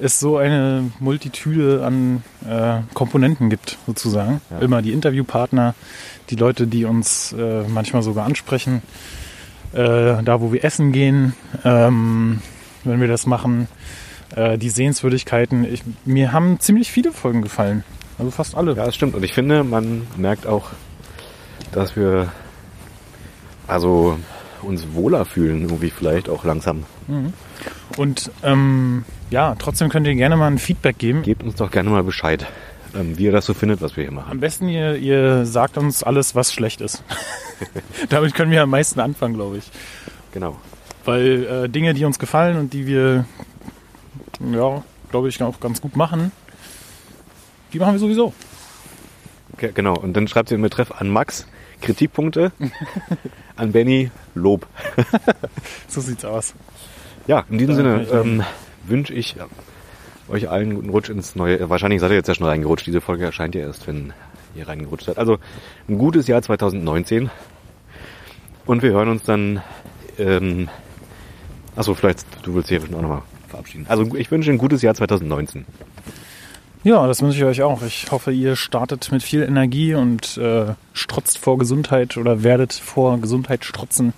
es 0.01 0.19
so 0.19 0.37
eine 0.37 0.91
Multitüde 0.99 1.85
an 1.85 2.23
äh, 2.47 2.81
Komponenten 2.93 3.49
gibt, 3.49 3.77
sozusagen. 3.85 4.41
Ja. 4.49 4.59
Immer 4.59 4.81
die 4.81 4.93
Interviewpartner, 4.93 5.75
die 6.29 6.35
Leute, 6.35 6.67
die 6.67 6.85
uns 6.85 7.33
äh, 7.33 7.63
manchmal 7.67 8.01
sogar 8.03 8.25
ansprechen, 8.25 8.81
äh, 9.73 10.23
da 10.23 10.41
wo 10.41 10.51
wir 10.51 10.63
essen 10.63 10.91
gehen, 10.91 11.33
ähm, 11.63 12.41
wenn 12.83 13.01
wir 13.01 13.07
das 13.07 13.25
machen, 13.25 13.67
äh, 14.35 14.57
die 14.57 14.69
Sehenswürdigkeiten. 14.69 15.65
Ich, 15.65 15.83
mir 16.05 16.31
haben 16.31 16.59
ziemlich 16.59 16.91
viele 16.91 17.11
Folgen 17.11 17.41
gefallen. 17.41 17.83
Also 18.17 18.31
fast 18.31 18.55
alle. 18.55 18.75
Ja, 18.75 18.85
das 18.85 18.95
stimmt. 18.95 19.15
Und 19.15 19.23
ich 19.23 19.33
finde, 19.33 19.63
man 19.63 20.07
merkt 20.17 20.45
auch, 20.47 20.69
dass 21.71 21.95
wir 21.95 22.31
also 23.67 24.17
uns 24.61 24.93
wohler 24.93 25.25
fühlen, 25.25 25.61
irgendwie 25.61 25.89
vielleicht 25.89 26.27
auch 26.29 26.43
langsam. 26.43 26.83
Und 27.97 28.31
ähm, 28.43 29.05
ja, 29.29 29.55
trotzdem 29.57 29.89
könnt 29.89 30.07
ihr 30.07 30.15
gerne 30.15 30.37
mal 30.37 30.47
ein 30.47 30.57
Feedback 30.57 30.97
geben. 30.97 31.21
Gebt 31.21 31.43
uns 31.43 31.55
doch 31.55 31.71
gerne 31.71 31.89
mal 31.89 32.03
Bescheid, 32.03 32.47
ähm, 32.95 33.17
wie 33.17 33.25
ihr 33.25 33.31
das 33.31 33.45
so 33.45 33.53
findet, 33.53 33.81
was 33.81 33.95
wir 33.95 34.03
hier 34.03 34.11
machen. 34.11 34.31
Am 34.31 34.39
besten 34.39 34.67
ihr, 34.67 34.95
ihr 34.95 35.45
sagt 35.45 35.77
uns 35.77 36.03
alles, 36.03 36.35
was 36.35 36.53
schlecht 36.53 36.81
ist. 36.81 37.03
Damit 38.09 38.33
können 38.33 38.51
wir 38.51 38.63
am 38.63 38.69
meisten 38.69 38.99
anfangen, 38.99 39.35
glaube 39.35 39.57
ich. 39.57 39.65
Genau. 40.33 40.57
Weil 41.05 41.45
äh, 41.45 41.69
Dinge, 41.69 41.93
die 41.93 42.05
uns 42.05 42.19
gefallen 42.19 42.57
und 42.57 42.73
die 42.73 42.87
wir, 42.87 43.25
ja, 44.51 44.83
glaube 45.11 45.29
ich, 45.29 45.41
auch 45.41 45.59
ganz 45.59 45.81
gut 45.81 45.95
machen, 45.95 46.31
die 47.73 47.79
machen 47.79 47.93
wir 47.93 47.99
sowieso. 47.99 48.33
Okay, 49.53 49.71
genau. 49.73 49.95
Und 49.95 50.13
dann 50.13 50.27
schreibt 50.27 50.51
ihr 50.51 50.55
im 50.55 50.61
Betreff 50.61 50.91
an 50.91 51.09
Max 51.09 51.47
Kritikpunkte, 51.81 52.51
an 53.55 53.71
Benny 53.71 54.11
Lob. 54.35 54.67
So 55.87 56.01
sieht's 56.01 56.25
aus. 56.25 56.53
Ja, 57.27 57.45
in 57.49 57.57
diesem 57.57 57.75
Sinne 57.75 58.07
ähm, 58.11 58.43
wünsche 58.85 59.13
ich 59.13 59.35
euch 60.29 60.49
allen 60.49 60.69
einen 60.69 60.75
guten 60.75 60.89
Rutsch 60.89 61.09
ins 61.09 61.35
neue. 61.35 61.69
Wahrscheinlich 61.69 62.01
seid 62.01 62.11
ihr 62.11 62.17
jetzt 62.17 62.27
ja 62.27 62.35
schon 62.35 62.47
reingerutscht. 62.47 62.87
Diese 62.87 63.01
Folge 63.01 63.25
erscheint 63.25 63.55
ja 63.55 63.61
erst, 63.61 63.87
wenn 63.87 64.13
ihr 64.55 64.67
reingerutscht 64.67 65.05
seid. 65.05 65.17
Also 65.17 65.37
ein 65.87 65.97
gutes 65.97 66.27
Jahr 66.27 66.41
2019. 66.41 67.29
Und 68.65 68.83
wir 68.83 68.91
hören 68.91 69.09
uns 69.09 69.23
dann. 69.23 69.61
Ähm, 70.17 70.69
achso, 71.75 71.93
vielleicht 71.93 72.25
du 72.43 72.53
willst 72.53 72.69
ja 72.69 72.79
auch 72.79 72.89
nochmal 72.89 73.21
verabschieden. 73.47 73.85
Also 73.89 74.15
ich 74.15 74.29
wünsche 74.31 74.51
ein 74.51 74.57
gutes 74.57 74.81
Jahr 74.81 74.93
2019. 74.93 75.65
Ja, 76.83 77.07
das 77.07 77.21
wünsche 77.21 77.37
ich 77.37 77.43
euch 77.43 77.61
auch. 77.61 77.81
Ich 77.81 78.09
hoffe, 78.09 78.31
ihr 78.31 78.55
startet 78.55 79.11
mit 79.11 79.21
viel 79.21 79.43
Energie 79.43 79.95
und 79.95 80.37
äh, 80.37 80.75
strotzt 80.93 81.37
vor 81.37 81.57
Gesundheit 81.57 82.15
oder 82.15 82.43
werdet 82.43 82.73
vor 82.73 83.19
Gesundheit 83.19 83.65
strotzen. 83.65 84.13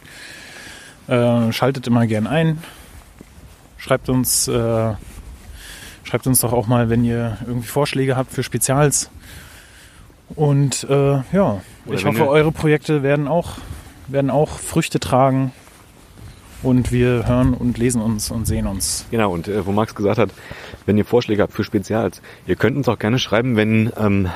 Äh, 1.08 1.52
schaltet 1.52 1.88
immer 1.88 2.06
gern 2.06 2.28
ein. 2.28 2.60
Schreibt 3.82 4.10
uns, 4.10 4.48
äh, 4.48 4.94
schreibt 6.04 6.28
uns 6.28 6.40
doch 6.42 6.54
auch 6.54 6.68
mal, 6.68 6.92
wenn 6.92 7.04
ihr 7.04 7.40
irgendwie 7.48 7.68
Vorschläge 7.68 8.16
habt 8.16 8.32
für 8.32 8.44
Spezials. 8.44 9.10
Und 10.36 10.86
äh, 10.88 11.24
ja, 11.34 11.62
Oder 11.88 11.98
ich 11.98 12.06
hoffe, 12.06 12.28
eure 12.28 12.52
Projekte 12.52 13.02
werden 13.02 13.28
auch, 13.28 13.54
werden 14.06 14.30
auch 14.30 14.50
Früchte 14.60 15.00
tragen. 15.00 15.52
Und 16.62 16.92
wir 16.92 17.28
hören 17.28 17.56
und 17.56 17.80
lesen 17.80 18.04
uns 18.04 18.30
und 18.30 18.46
sehen 18.46 18.68
uns. 18.68 19.08
Genau, 19.10 19.34
und 19.34 19.48
äh, 19.48 19.66
wo 19.66 19.72
Max 19.72 19.96
gesagt 19.96 20.20
hat, 20.20 20.30
wenn 20.86 20.96
ihr 20.96 21.06
Vorschläge 21.06 21.42
habt 21.42 21.54
für 21.54 21.64
Spezials, 21.64 22.22
ihr 22.46 22.58
könnt 22.58 22.78
uns 22.78 22.88
auch 22.88 23.00
gerne 23.00 23.18
schreiben, 23.18 23.56
wenn 23.56 23.92
ähm, 23.98 24.30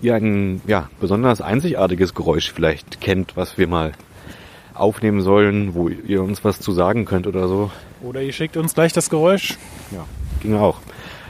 ihr 0.00 0.14
ein 0.14 0.62
ja, 0.66 0.88
besonders 0.98 1.42
einzigartiges 1.42 2.14
Geräusch 2.14 2.50
vielleicht 2.50 3.02
kennt, 3.02 3.36
was 3.36 3.58
wir 3.58 3.68
mal 3.68 3.92
aufnehmen 4.72 5.20
sollen, 5.20 5.74
wo 5.74 5.90
ihr 5.90 6.22
uns 6.22 6.42
was 6.42 6.58
zu 6.58 6.72
sagen 6.72 7.04
könnt 7.04 7.26
oder 7.26 7.48
so. 7.48 7.70
Oder 8.02 8.22
ihr 8.22 8.32
schickt 8.32 8.56
uns 8.56 8.74
gleich 8.74 8.92
das 8.92 9.10
Geräusch. 9.10 9.58
Ja, 9.90 10.06
ging 10.40 10.54
auch. 10.54 10.78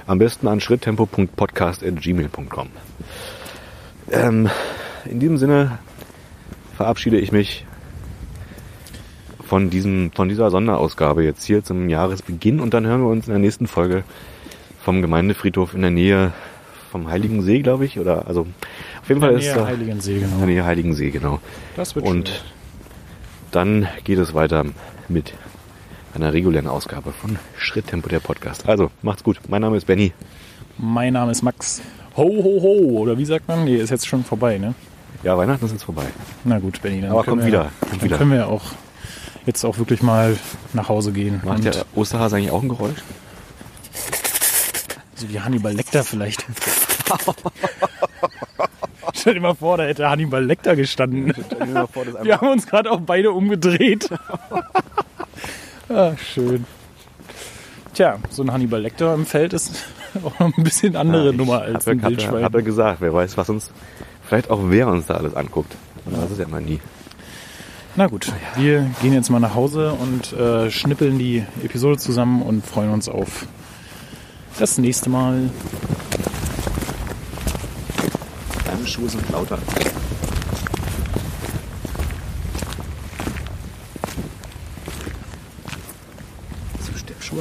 Am 0.07 0.19
besten 0.19 0.49
an 0.49 0.61
schritttempo.podcast.gmail.com. 0.61 2.69
Ähm, 4.11 4.51
in 5.05 5.21
diesem 5.21 5.39
Sinne 5.39 5.79
verabschiede 6.77 7.19
ich 7.19 7.33
mich 7.33 7.67
von, 9.45 9.71
diesem, 9.71 10.13
von 10.13 10.29
dieser 10.29 10.51
Sonderausgabe 10.51 11.25
jetzt 11.25 11.45
hier 11.45 11.65
zum 11.65 11.89
Jahresbeginn 11.89 12.61
und 12.61 12.73
dann 12.73 12.87
hören 12.87 13.03
wir 13.03 13.09
uns 13.09 13.27
in 13.27 13.33
der 13.33 13.41
nächsten 13.41 13.67
Folge 13.67 14.05
vom 14.83 15.03
Gemeindefriedhof 15.03 15.75
in 15.75 15.83
der 15.83 15.91
Nähe 15.91 16.33
vom 16.91 17.09
Heiligen 17.09 17.43
See, 17.43 17.61
glaube 17.61 17.85
ich, 17.85 17.99
oder 17.99 18.27
also 18.27 18.47
auf 19.03 19.09
jeden 19.09 19.21
Fall 19.21 19.33
ist 19.33 19.47
Nähe 19.47 19.55
da 19.55 19.67
Heiligensee, 19.67 20.15
in 20.15 20.21
der 20.21 20.29
genau. 20.29 20.47
Nähe 20.47 20.65
Heiligen 20.65 20.95
See, 20.95 21.11
genau. 21.11 21.41
Das 21.77 21.95
wird 21.95 22.07
Und 22.07 22.29
schön. 22.29 22.39
dann 23.51 23.89
geht 24.05 24.19
es 24.19 24.35
weiter 24.35 24.65
mit 25.09 25.35
einer 26.15 26.33
regulären 26.33 26.67
Ausgabe 26.67 27.13
von 27.13 27.39
Schritttempo 27.57 28.09
der 28.09 28.21
Podcast. 28.21 28.69
Also, 28.69 28.91
macht's 29.03 29.23
gut. 29.23 29.39
Mein 29.49 29.63
Name 29.63 29.77
ist 29.77 29.87
Benny. 29.87 30.13
Mein 30.79 31.13
Name 31.13 31.33
ist 31.33 31.43
Max. 31.43 31.83
Ho, 32.17 32.25
ho, 32.25 32.63
ho. 32.63 32.99
Oder 33.01 33.19
wie 33.19 33.25
sagt 33.25 33.49
man? 33.49 33.65
Nee, 33.65 33.77
ist 33.77 33.91
jetzt 33.91 34.07
schon 34.07 34.25
vorbei, 34.25 34.59
ne? 34.59 34.75
Ja, 35.23 35.37
Weihnachten 35.37 35.65
ist 35.67 35.73
jetzt 35.73 35.85
vorbei. 35.85 36.07
Na 36.45 36.59
gut, 36.59 36.81
Benny. 36.83 37.01
Dann 37.03 37.11
Aber 37.11 37.25
kommt 37.25 37.43
wir, 37.43 37.47
wieder, 37.47 37.71
kommt 37.81 37.93
dann 37.93 38.03
wieder. 38.03 38.19
können 38.19 38.33
wir 38.33 38.49
auch 38.49 38.63
jetzt 39.47 39.65
auch 39.65 39.79
wirklich 39.79 40.03
mal 40.03 40.37
nach 40.73 40.89
Hause 40.89 41.13
gehen. 41.13 41.41
Macht 41.45 41.65
der 41.65 41.85
Osterhase 41.95 42.37
eigentlich 42.37 42.51
auch 42.51 42.63
ein 42.63 42.69
Geräusch? 42.69 43.03
so 45.21 45.29
wie 45.29 45.39
Hannibal 45.41 45.73
Lecter 45.75 46.03
vielleicht. 46.03 46.45
Stell 49.15 49.35
dir 49.35 49.41
mal 49.41 49.55
vor, 49.55 49.77
da 49.77 49.85
hätte 49.85 50.09
Hannibal 50.09 50.43
Lecter 50.43 50.77
gestanden. 50.77 51.35
Wir 52.23 52.41
haben 52.41 52.49
uns 52.49 52.67
gerade 52.67 52.91
auch 52.91 53.01
beide 53.01 53.33
umgedreht. 53.33 54.09
ah, 55.91 56.17
schön. 56.17 56.65
Tja, 57.95 58.19
so 58.31 58.43
ein 58.43 58.53
Hannibal 58.53 58.81
Lecter 58.81 59.15
im 59.15 59.27
Feld 59.27 59.53
ist 59.53 59.85
auch 60.25 60.39
noch 60.39 60.57
ein 60.57 60.65
bisschen 60.65 60.97
andere 60.97 61.35
Nummer 61.35 61.63
als 61.63 61.87
ein 61.89 62.03
Wildschwein. 62.03 62.45
hab 62.45 62.55
er 62.55 62.63
gesagt, 62.63 63.01
wer 63.01 63.13
weiß, 63.13 63.37
was 63.37 63.51
uns, 63.51 63.71
vielleicht 64.25 64.51
auch 64.51 64.61
wer 64.69 64.89
uns 64.89 65.07
da 65.07 65.15
alles 65.15 65.35
anguckt. 65.35 65.75
Man 66.05 66.23
weiß 66.23 66.31
es 66.31 66.39
ja 66.39 66.45
immer 66.45 66.61
nie. 66.61 66.81
Na 67.97 68.07
gut, 68.07 68.33
wir 68.57 68.89
gehen 69.03 69.13
jetzt 69.13 69.31
mal 69.31 69.41
nach 69.41 69.55
Hause 69.55 69.93
und 69.93 70.33
äh, 70.33 70.71
schnippeln 70.71 71.19
die 71.19 71.45
Episode 71.65 71.99
zusammen 71.99 72.41
und 72.41 72.65
freuen 72.65 72.91
uns 72.91 73.09
auf 73.09 73.47
das 74.59 74.79
nächste 74.79 75.11
Mal. 75.11 75.51
Deine 78.65 78.87
Schuhe 78.87 79.09
sind 79.09 79.29
lauter. 79.31 79.59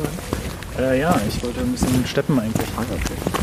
An? 0.01 0.83
Äh, 0.83 0.99
ja, 0.99 1.19
ich 1.27 1.43
wollte 1.43 1.61
ein 1.61 1.71
bisschen 1.71 2.05
steppen 2.05 2.39
eigentlich. 2.39 2.67
Ah, 2.77 2.81
okay. 2.81 3.39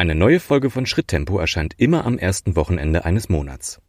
Eine 0.00 0.14
neue 0.14 0.40
Folge 0.40 0.70
von 0.70 0.86
Schritttempo 0.86 1.38
erscheint 1.38 1.74
immer 1.76 2.06
am 2.06 2.16
ersten 2.16 2.56
Wochenende 2.56 3.04
eines 3.04 3.28
Monats. 3.28 3.82